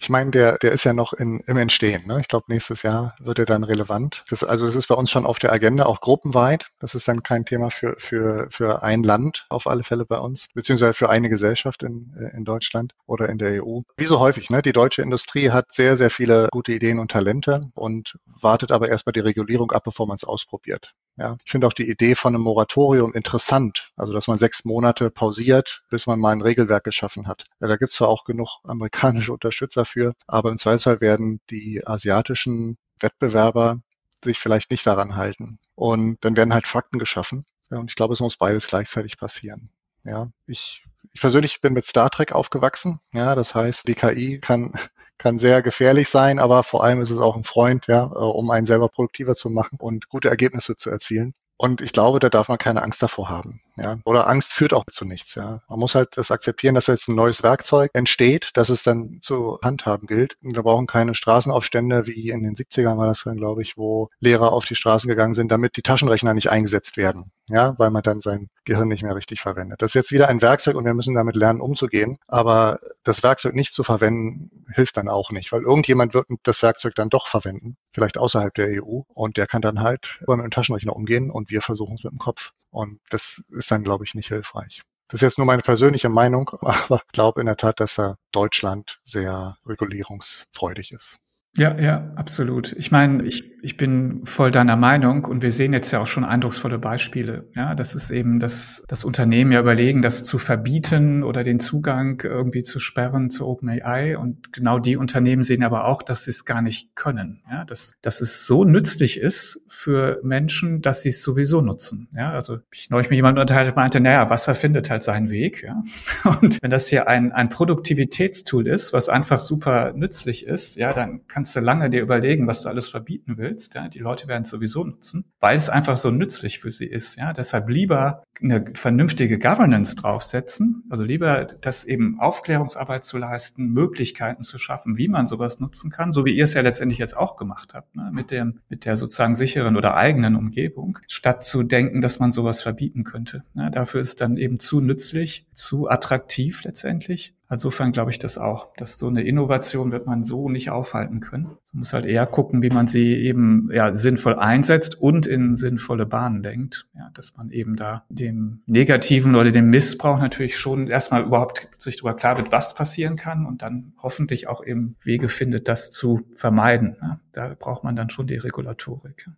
Ich 0.00 0.08
meine, 0.08 0.30
der, 0.30 0.56
der 0.56 0.72
ist 0.72 0.84
ja 0.84 0.94
noch 0.94 1.12
in, 1.12 1.40
im 1.46 1.58
Entstehen. 1.58 2.06
Ne? 2.06 2.20
Ich 2.20 2.28
glaube, 2.28 2.46
nächstes 2.48 2.82
Jahr 2.82 3.14
wird 3.18 3.38
er 3.38 3.44
dann 3.44 3.64
relevant. 3.64 4.24
Das, 4.30 4.42
also 4.42 4.66
es 4.66 4.74
ist 4.74 4.86
bei 4.86 4.94
uns 4.94 5.10
schon 5.10 5.26
auf 5.26 5.38
der 5.38 5.52
Agenda, 5.52 5.84
auch 5.84 6.00
gruppenweit. 6.00 6.68
Das 6.80 6.94
ist 6.94 7.06
dann 7.06 7.22
kein 7.22 7.44
Thema 7.44 7.70
für, 7.70 7.94
für, 7.98 8.48
für 8.50 8.82
ein 8.82 9.02
Land 9.02 9.44
auf 9.50 9.66
alle 9.66 9.84
Fälle 9.84 10.06
bei 10.06 10.18
uns, 10.18 10.48
beziehungsweise 10.54 10.94
für 10.94 11.10
eine 11.10 11.28
Gesellschaft 11.28 11.82
in, 11.82 12.14
in 12.32 12.46
Deutschland 12.46 12.94
oder 13.06 13.28
in 13.28 13.36
der 13.36 13.62
EU. 13.62 13.80
Wie 13.98 14.06
so 14.06 14.20
häufig, 14.20 14.48
ne? 14.48 14.62
die 14.62 14.72
deutsche 14.72 15.02
Industrie 15.02 15.50
hat 15.50 15.66
sehr, 15.74 15.98
sehr 15.98 16.10
viele 16.10 16.48
gute 16.50 16.72
Ideen 16.72 16.98
und 16.98 17.10
Talente 17.10 17.70
und 17.74 18.18
wartet 18.24 18.72
aber 18.72 18.88
erstmal 18.88 19.12
die 19.12 19.20
Regulierung 19.20 19.70
ab, 19.70 19.84
bevor 19.84 20.06
man 20.06 20.16
es 20.16 20.24
ausprobiert. 20.24 20.94
Ja, 21.20 21.36
ich 21.44 21.50
finde 21.50 21.66
auch 21.66 21.74
die 21.74 21.90
Idee 21.90 22.14
von 22.14 22.34
einem 22.34 22.44
Moratorium 22.44 23.12
interessant, 23.12 23.92
also 23.94 24.14
dass 24.14 24.26
man 24.26 24.38
sechs 24.38 24.64
Monate 24.64 25.10
pausiert, 25.10 25.82
bis 25.90 26.06
man 26.06 26.18
mal 26.18 26.32
ein 26.32 26.40
Regelwerk 26.40 26.82
geschaffen 26.82 27.28
hat. 27.28 27.44
Ja, 27.60 27.68
da 27.68 27.76
gibt 27.76 27.90
es 27.90 27.98
zwar 27.98 28.08
auch 28.08 28.24
genug 28.24 28.48
amerikanische 28.64 29.34
Unterstützer 29.34 29.84
für, 29.84 30.14
aber 30.26 30.50
im 30.50 30.56
Zweifelsfall 30.56 31.02
werden 31.02 31.42
die 31.50 31.86
asiatischen 31.86 32.78
Wettbewerber 33.00 33.82
sich 34.24 34.38
vielleicht 34.38 34.70
nicht 34.70 34.86
daran 34.86 35.16
halten. 35.16 35.58
Und 35.74 36.24
dann 36.24 36.36
werden 36.36 36.54
halt 36.54 36.66
Fakten 36.66 36.98
geschaffen. 36.98 37.44
Ja, 37.70 37.78
und 37.78 37.90
ich 37.90 37.96
glaube, 37.96 38.14
es 38.14 38.20
muss 38.20 38.38
beides 38.38 38.66
gleichzeitig 38.66 39.18
passieren. 39.18 39.68
Ja, 40.04 40.30
ich, 40.46 40.86
ich 41.12 41.20
persönlich 41.20 41.60
bin 41.60 41.74
mit 41.74 41.84
Star 41.84 42.08
Trek 42.08 42.32
aufgewachsen. 42.32 42.98
Ja, 43.12 43.34
das 43.34 43.54
heißt, 43.54 43.86
die 43.86 43.94
KI 43.94 44.38
kann 44.40 44.72
kann 45.20 45.38
sehr 45.38 45.62
gefährlich 45.62 46.08
sein, 46.08 46.38
aber 46.38 46.62
vor 46.62 46.82
allem 46.82 47.00
ist 47.00 47.10
es 47.10 47.18
auch 47.18 47.36
ein 47.36 47.44
Freund, 47.44 47.86
ja, 47.86 48.06
äh, 48.06 48.18
um 48.18 48.50
einen 48.50 48.66
selber 48.66 48.88
produktiver 48.88 49.36
zu 49.36 49.50
machen 49.50 49.78
und 49.78 50.08
gute 50.08 50.30
Ergebnisse 50.30 50.76
zu 50.76 50.90
erzielen. 50.90 51.34
Und 51.58 51.82
ich 51.82 51.92
glaube, 51.92 52.20
da 52.20 52.30
darf 52.30 52.48
man 52.48 52.56
keine 52.56 52.82
Angst 52.82 53.02
davor 53.02 53.28
haben. 53.28 53.60
Ja? 53.76 53.98
Oder 54.04 54.28
Angst 54.28 54.52
führt 54.52 54.72
auch 54.72 54.84
zu 54.90 55.04
nichts. 55.04 55.34
Ja? 55.34 55.62
Man 55.68 55.78
muss 55.78 55.94
halt 55.94 56.16
das 56.16 56.30
akzeptieren, 56.30 56.74
dass 56.74 56.86
jetzt 56.86 57.08
ein 57.08 57.14
neues 57.14 57.42
Werkzeug 57.42 57.90
entsteht, 57.94 58.50
dass 58.54 58.68
es 58.68 58.82
dann 58.82 59.18
zu 59.20 59.58
handhaben 59.62 60.06
gilt. 60.06 60.36
Wir 60.40 60.62
brauchen 60.62 60.86
keine 60.86 61.14
Straßenaufstände 61.14 62.06
wie 62.06 62.30
in 62.30 62.42
den 62.42 62.54
70ern 62.54 62.96
war 62.96 63.06
das 63.06 63.22
dann, 63.24 63.36
glaube 63.36 63.62
ich, 63.62 63.76
wo 63.76 64.08
Lehrer 64.20 64.52
auf 64.52 64.64
die 64.64 64.76
Straßen 64.76 65.08
gegangen 65.08 65.34
sind, 65.34 65.50
damit 65.50 65.76
die 65.76 65.82
Taschenrechner 65.82 66.34
nicht 66.34 66.50
eingesetzt 66.50 66.96
werden. 66.96 67.30
Ja, 67.48 67.76
weil 67.78 67.90
man 67.90 68.02
dann 68.02 68.20
sein 68.20 68.48
Gehirn 68.64 68.88
nicht 68.88 69.02
mehr 69.02 69.16
richtig 69.16 69.40
verwendet. 69.40 69.82
Das 69.82 69.90
ist 69.90 69.94
jetzt 69.94 70.12
wieder 70.12 70.28
ein 70.28 70.40
Werkzeug 70.40 70.76
und 70.76 70.84
wir 70.84 70.94
müssen 70.94 71.14
damit 71.14 71.34
lernen, 71.34 71.60
umzugehen. 71.60 72.18
Aber 72.28 72.78
das 73.02 73.24
Werkzeug 73.24 73.54
nicht 73.54 73.72
zu 73.72 73.82
verwenden, 73.82 74.64
hilft 74.72 74.96
dann 74.96 75.08
auch 75.08 75.32
nicht, 75.32 75.50
weil 75.50 75.62
irgendjemand 75.62 76.14
wird 76.14 76.26
das 76.44 76.62
Werkzeug 76.62 76.94
dann 76.94 77.08
doch 77.08 77.26
verwenden, 77.26 77.76
vielleicht 77.92 78.18
außerhalb 78.18 78.54
der 78.54 78.82
EU. 78.82 79.00
Und 79.08 79.36
der 79.36 79.48
kann 79.48 79.62
dann 79.62 79.80
halt 79.80 80.20
mit 80.28 80.38
dem 80.38 80.50
Taschenrechner 80.50 80.94
umgehen 80.94 81.30
und 81.30 81.50
wir 81.50 81.60
versuchen 81.60 81.96
es 81.96 82.04
mit 82.04 82.12
dem 82.12 82.18
Kopf. 82.18 82.52
Und 82.70 83.00
das 83.10 83.42
ist 83.50 83.70
dann, 83.70 83.84
glaube 83.84 84.04
ich, 84.04 84.14
nicht 84.14 84.28
hilfreich. 84.28 84.82
Das 85.08 85.16
ist 85.16 85.22
jetzt 85.22 85.38
nur 85.38 85.46
meine 85.46 85.62
persönliche 85.62 86.08
Meinung, 86.08 86.50
aber 86.60 87.02
ich 87.04 87.12
glaube 87.12 87.40
in 87.40 87.46
der 87.46 87.56
Tat, 87.56 87.80
dass 87.80 87.96
da 87.96 88.16
Deutschland 88.32 89.00
sehr 89.04 89.56
regulierungsfreudig 89.66 90.92
ist. 90.92 91.18
Ja, 91.56 91.76
ja, 91.78 92.12
absolut. 92.14 92.72
Ich 92.78 92.92
meine, 92.92 93.24
ich, 93.24 93.60
ich 93.60 93.76
bin 93.76 94.24
voll 94.24 94.52
deiner 94.52 94.76
Meinung 94.76 95.24
und 95.24 95.42
wir 95.42 95.50
sehen 95.50 95.72
jetzt 95.72 95.90
ja 95.90 96.00
auch 96.00 96.06
schon 96.06 96.24
eindrucksvolle 96.24 96.78
Beispiele. 96.78 97.48
Ja, 97.56 97.74
das 97.74 97.96
ist 97.96 98.10
eben, 98.10 98.38
dass 98.38 98.84
das 98.86 99.04
Unternehmen 99.04 99.50
ja 99.50 99.60
überlegen, 99.60 100.00
das 100.00 100.22
zu 100.22 100.38
verbieten 100.38 101.24
oder 101.24 101.42
den 101.42 101.58
Zugang 101.58 102.22
irgendwie 102.22 102.62
zu 102.62 102.78
sperren 102.78 103.30
zu 103.30 103.48
OpenAI. 103.48 104.16
Und 104.16 104.52
genau 104.52 104.78
die 104.78 104.96
Unternehmen 104.96 105.42
sehen 105.42 105.64
aber 105.64 105.86
auch, 105.86 106.02
dass 106.02 106.24
sie 106.24 106.30
es 106.30 106.44
gar 106.44 106.62
nicht 106.62 106.94
können. 106.94 107.42
Ja, 107.50 107.64
dass, 107.64 107.94
dass 108.00 108.20
es 108.20 108.46
so 108.46 108.64
nützlich 108.64 109.18
ist 109.18 109.60
für 109.66 110.20
Menschen, 110.22 110.82
dass 110.82 111.02
sie 111.02 111.08
es 111.08 111.20
sowieso 111.20 111.60
nutzen. 111.60 112.08
Ja, 112.14 112.30
also 112.30 112.58
ich 112.72 112.90
neulich 112.90 113.10
mit 113.10 113.16
jemandem 113.16 113.42
unterhalten 113.42 113.74
meinte, 113.74 113.98
naja, 113.98 114.30
Wasser 114.30 114.54
findet 114.54 114.88
halt 114.88 115.02
seinen 115.02 115.30
Weg. 115.30 115.64
Ja, 115.64 115.82
und 116.40 116.58
wenn 116.62 116.70
das 116.70 116.86
hier 116.86 117.08
ein, 117.08 117.32
ein 117.32 117.48
Produktivitätstool 117.48 118.68
ist, 118.68 118.92
was 118.92 119.08
einfach 119.08 119.40
super 119.40 119.92
nützlich 119.94 120.46
ist, 120.46 120.76
ja, 120.76 120.92
dann 120.92 121.26
kann 121.26 121.39
kannst 121.40 121.56
du 121.56 121.60
lange 121.60 121.88
dir 121.88 122.02
überlegen, 122.02 122.46
was 122.46 122.60
du 122.60 122.68
alles 122.68 122.90
verbieten 122.90 123.38
willst. 123.38 123.74
Ja? 123.74 123.88
Die 123.88 124.00
Leute 124.00 124.28
werden 124.28 124.42
es 124.42 124.50
sowieso 124.50 124.84
nutzen, 124.84 125.24
weil 125.40 125.56
es 125.56 125.70
einfach 125.70 125.96
so 125.96 126.10
nützlich 126.10 126.58
für 126.58 126.70
sie 126.70 126.84
ist. 126.84 127.16
Ja? 127.16 127.32
Deshalb 127.32 127.70
lieber 127.70 128.24
eine 128.42 128.62
vernünftige 128.74 129.38
Governance 129.38 129.96
draufsetzen, 129.96 130.84
also 130.90 131.02
lieber 131.02 131.46
das 131.46 131.84
eben 131.84 132.20
Aufklärungsarbeit 132.20 133.06
zu 133.06 133.16
leisten, 133.16 133.68
Möglichkeiten 133.68 134.42
zu 134.42 134.58
schaffen, 134.58 134.98
wie 134.98 135.08
man 135.08 135.26
sowas 135.26 135.60
nutzen 135.60 135.90
kann, 135.90 136.12
so 136.12 136.26
wie 136.26 136.36
ihr 136.36 136.44
es 136.44 136.52
ja 136.52 136.60
letztendlich 136.60 136.98
jetzt 136.98 137.16
auch 137.16 137.36
gemacht 137.36 137.72
habt, 137.72 137.96
ne? 137.96 138.10
mit 138.12 138.30
dem, 138.30 138.60
mit 138.68 138.84
der 138.84 138.96
sozusagen 138.96 139.34
sicheren 139.34 139.78
oder 139.78 139.96
eigenen 139.96 140.36
Umgebung, 140.36 140.98
statt 141.08 141.42
zu 141.42 141.62
denken, 141.62 142.02
dass 142.02 142.18
man 142.18 142.32
sowas 142.32 142.60
verbieten 142.60 143.02
könnte. 143.02 143.44
Ne? 143.54 143.70
Dafür 143.70 144.02
ist 144.02 144.20
dann 144.20 144.36
eben 144.36 144.58
zu 144.58 144.82
nützlich, 144.82 145.46
zu 145.54 145.88
attraktiv 145.88 146.64
letztendlich 146.64 147.32
Insofern 147.50 147.90
glaube 147.90 148.12
ich 148.12 148.20
das 148.20 148.38
auch, 148.38 148.68
dass 148.76 148.98
so 148.98 149.08
eine 149.08 149.22
Innovation 149.22 149.90
wird 149.90 150.06
man 150.06 150.22
so 150.22 150.48
nicht 150.48 150.70
aufhalten 150.70 151.18
können. 151.18 151.44
Man 151.44 151.80
muss 151.80 151.92
halt 151.92 152.06
eher 152.06 152.24
gucken, 152.26 152.62
wie 152.62 152.70
man 152.70 152.86
sie 152.86 153.14
eben 153.14 153.68
ja, 153.72 153.92
sinnvoll 153.94 154.36
einsetzt 154.36 155.00
und 155.00 155.26
in 155.26 155.56
sinnvolle 155.56 156.06
Bahnen 156.06 156.42
denkt. 156.42 156.86
Ja, 156.94 157.10
dass 157.12 157.36
man 157.36 157.50
eben 157.50 157.74
da 157.74 158.04
dem 158.08 158.62
Negativen 158.66 159.34
oder 159.34 159.50
dem 159.50 159.68
Missbrauch 159.68 160.20
natürlich 160.20 160.56
schon 160.56 160.86
erstmal 160.86 161.24
überhaupt 161.24 161.68
sich 161.76 161.96
darüber 161.96 162.14
klar 162.14 162.36
wird, 162.36 162.52
was 162.52 162.74
passieren 162.74 163.16
kann 163.16 163.46
und 163.46 163.62
dann 163.62 163.94
hoffentlich 164.00 164.46
auch 164.46 164.64
eben 164.64 164.94
Wege 165.02 165.28
findet, 165.28 165.66
das 165.66 165.90
zu 165.90 166.20
vermeiden. 166.36 166.96
Ja, 167.02 167.20
da 167.32 167.56
braucht 167.58 167.82
man 167.82 167.96
dann 167.96 168.10
schon 168.10 168.28
die 168.28 168.36
Regulatorik. 168.36 169.28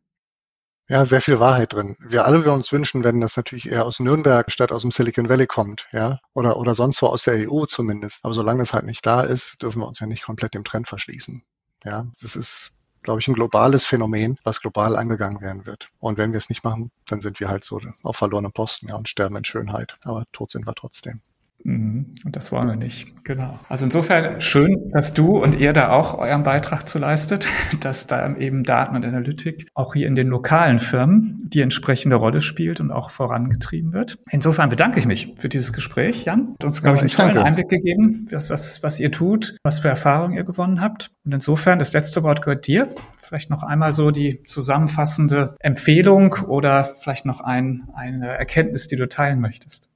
Ja, 0.92 1.06
sehr 1.06 1.22
viel 1.22 1.40
Wahrheit 1.40 1.72
drin. 1.72 1.96
Wir 2.00 2.26
alle 2.26 2.44
würden 2.44 2.56
uns 2.56 2.70
wünschen, 2.70 3.02
wenn 3.02 3.18
das 3.18 3.38
natürlich 3.38 3.70
eher 3.72 3.86
aus 3.86 3.98
Nürnberg 3.98 4.52
statt 4.52 4.72
aus 4.72 4.82
dem 4.82 4.90
Silicon 4.90 5.30
Valley 5.30 5.46
kommt, 5.46 5.88
ja, 5.90 6.18
oder, 6.34 6.58
oder 6.58 6.74
sonst 6.74 7.00
wo 7.00 7.06
aus 7.06 7.22
der 7.22 7.50
EU 7.50 7.64
zumindest. 7.64 8.22
Aber 8.26 8.34
solange 8.34 8.60
es 8.60 8.74
halt 8.74 8.84
nicht 8.84 9.06
da 9.06 9.22
ist, 9.22 9.62
dürfen 9.62 9.80
wir 9.80 9.88
uns 9.88 10.00
ja 10.00 10.06
nicht 10.06 10.22
komplett 10.22 10.52
dem 10.52 10.64
Trend 10.64 10.86
verschließen. 10.86 11.42
Ja, 11.84 12.04
das 12.20 12.36
ist, 12.36 12.72
glaube 13.00 13.20
ich, 13.20 13.28
ein 13.28 13.32
globales 13.32 13.86
Phänomen, 13.86 14.38
was 14.44 14.60
global 14.60 14.94
angegangen 14.96 15.40
werden 15.40 15.64
wird. 15.64 15.88
Und 15.98 16.18
wenn 16.18 16.32
wir 16.32 16.38
es 16.38 16.50
nicht 16.50 16.62
machen, 16.62 16.90
dann 17.06 17.22
sind 17.22 17.40
wir 17.40 17.48
halt 17.48 17.64
so 17.64 17.80
auf 18.02 18.16
verlorenem 18.18 18.52
Posten, 18.52 18.88
ja, 18.88 18.96
und 18.96 19.08
sterben 19.08 19.36
in 19.36 19.46
Schönheit. 19.46 19.96
Aber 20.04 20.24
tot 20.32 20.50
sind 20.50 20.66
wir 20.66 20.74
trotzdem. 20.74 21.22
Mhm. 21.64 22.14
Und 22.24 22.36
das 22.36 22.52
wollen 22.52 22.68
wir 22.68 22.76
nicht. 22.76 23.24
Genau. 23.24 23.58
Also 23.68 23.84
insofern 23.84 24.40
schön, 24.40 24.90
dass 24.92 25.14
du 25.14 25.42
und 25.42 25.54
ihr 25.54 25.72
da 25.72 25.90
auch 25.90 26.18
euren 26.18 26.42
Beitrag 26.42 26.88
zu 26.88 26.98
leistet, 26.98 27.46
dass 27.80 28.06
da 28.06 28.36
eben 28.36 28.64
Daten 28.64 28.96
und 28.96 29.04
Analytik 29.04 29.68
auch 29.74 29.94
hier 29.94 30.06
in 30.06 30.14
den 30.14 30.28
lokalen 30.28 30.78
Firmen 30.78 31.48
die 31.48 31.60
entsprechende 31.60 32.16
Rolle 32.16 32.40
spielt 32.40 32.80
und 32.80 32.90
auch 32.90 33.10
vorangetrieben 33.10 33.92
wird. 33.92 34.18
Insofern 34.30 34.70
bedanke 34.70 34.98
ich 34.98 35.06
mich 35.06 35.34
für 35.36 35.48
dieses 35.48 35.72
Gespräch, 35.72 36.24
Jan. 36.24 36.54
Hat 36.54 36.64
uns, 36.64 36.82
glaube 36.82 36.96
ich, 36.96 37.02
einen 37.02 37.10
tollen 37.10 37.28
danke. 37.28 37.44
Einblick 37.44 37.68
gegeben, 37.68 38.26
was, 38.30 38.50
was, 38.50 38.82
was 38.82 38.98
ihr 38.98 39.12
tut, 39.12 39.56
was 39.62 39.78
für 39.78 39.88
Erfahrungen 39.88 40.36
ihr 40.36 40.44
gewonnen 40.44 40.80
habt. 40.80 41.10
Und 41.24 41.32
insofern, 41.32 41.78
das 41.78 41.92
letzte 41.92 42.22
Wort 42.22 42.42
gehört 42.42 42.66
dir. 42.66 42.88
Vielleicht 43.18 43.50
noch 43.50 43.62
einmal 43.62 43.92
so 43.92 44.10
die 44.10 44.42
zusammenfassende 44.42 45.54
Empfehlung 45.60 46.34
oder 46.46 46.84
vielleicht 46.84 47.24
noch 47.24 47.40
ein, 47.40 47.88
eine 47.94 48.36
Erkenntnis, 48.36 48.88
die 48.88 48.96
du 48.96 49.08
teilen 49.08 49.40
möchtest 49.40 49.91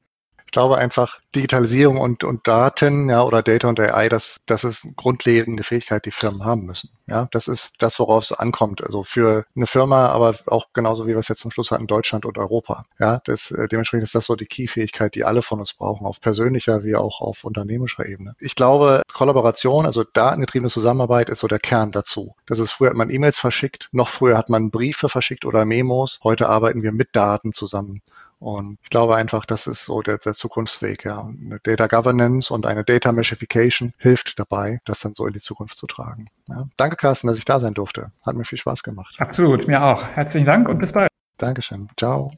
glaube 0.56 0.78
einfach, 0.78 1.20
Digitalisierung 1.34 1.98
und, 1.98 2.24
und 2.24 2.48
Daten, 2.48 3.10
ja, 3.10 3.22
oder 3.22 3.42
Data 3.42 3.68
und 3.68 3.78
AI, 3.78 4.08
das, 4.08 4.38
das 4.46 4.64
ist 4.64 4.84
eine 4.84 4.94
grundlegende 4.94 5.62
Fähigkeit, 5.62 6.06
die 6.06 6.10
Firmen 6.10 6.46
haben 6.46 6.64
müssen. 6.64 6.88
Ja, 7.06 7.28
das 7.30 7.46
ist 7.46 7.82
das, 7.82 7.98
worauf 7.98 8.24
es 8.24 8.32
ankommt. 8.32 8.82
Also 8.82 9.04
für 9.04 9.44
eine 9.54 9.66
Firma, 9.66 10.06
aber 10.06 10.34
auch 10.46 10.68
genauso 10.72 11.04
wie 11.04 11.10
wir 11.10 11.18
es 11.18 11.28
jetzt 11.28 11.42
zum 11.42 11.50
Schluss 11.50 11.70
hatten, 11.72 11.86
Deutschland 11.86 12.24
und 12.24 12.38
Europa. 12.38 12.86
Ja, 12.98 13.20
das, 13.26 13.50
äh, 13.50 13.68
dementsprechend 13.68 14.04
ist 14.04 14.14
das 14.14 14.24
so 14.24 14.34
die 14.34 14.46
Key-Fähigkeit, 14.46 15.14
die 15.14 15.24
alle 15.24 15.42
von 15.42 15.60
uns 15.60 15.74
brauchen, 15.74 16.06
auf 16.06 16.22
persönlicher 16.22 16.84
wie 16.84 16.96
auch 16.96 17.20
auf 17.20 17.44
unternehmerischer 17.44 18.06
Ebene. 18.06 18.34
Ich 18.40 18.54
glaube, 18.54 19.02
Kollaboration, 19.12 19.84
also 19.84 20.04
datengetriebene 20.04 20.70
Zusammenarbeit 20.70 21.28
ist 21.28 21.40
so 21.40 21.48
der 21.48 21.60
Kern 21.60 21.90
dazu. 21.90 22.34
Das 22.46 22.60
ist 22.60 22.72
früher 22.72 22.88
hat 22.88 22.96
man 22.96 23.10
E-Mails 23.10 23.38
verschickt, 23.38 23.90
noch 23.92 24.08
früher 24.08 24.38
hat 24.38 24.48
man 24.48 24.70
Briefe 24.70 25.10
verschickt 25.10 25.44
oder 25.44 25.66
Memos. 25.66 26.18
Heute 26.24 26.48
arbeiten 26.48 26.82
wir 26.82 26.92
mit 26.92 27.14
Daten 27.14 27.52
zusammen. 27.52 28.00
Und 28.38 28.78
ich 28.82 28.90
glaube 28.90 29.16
einfach, 29.16 29.46
das 29.46 29.66
ist 29.66 29.84
so 29.84 30.02
der, 30.02 30.18
der 30.18 30.34
Zukunftsweg. 30.34 31.04
Ja. 31.04 31.24
Eine 31.24 31.58
Data 31.62 31.86
Governance 31.86 32.52
und 32.52 32.66
eine 32.66 32.84
Data 32.84 33.12
Meshification 33.12 33.94
hilft 33.98 34.38
dabei, 34.38 34.80
das 34.84 35.00
dann 35.00 35.14
so 35.14 35.26
in 35.26 35.32
die 35.32 35.40
Zukunft 35.40 35.78
zu 35.78 35.86
tragen. 35.86 36.28
Ja. 36.48 36.64
Danke, 36.76 36.96
Carsten, 36.96 37.28
dass 37.28 37.38
ich 37.38 37.44
da 37.44 37.60
sein 37.60 37.74
durfte. 37.74 38.12
Hat 38.26 38.36
mir 38.36 38.44
viel 38.44 38.58
Spaß 38.58 38.82
gemacht. 38.82 39.16
Absolut, 39.18 39.66
mir 39.66 39.82
auch. 39.82 40.06
Herzlichen 40.08 40.46
Dank 40.46 40.68
und 40.68 40.78
bis 40.78 40.92
bald. 40.92 41.08
Dankeschön. 41.38 41.88
Ciao. 41.96 42.32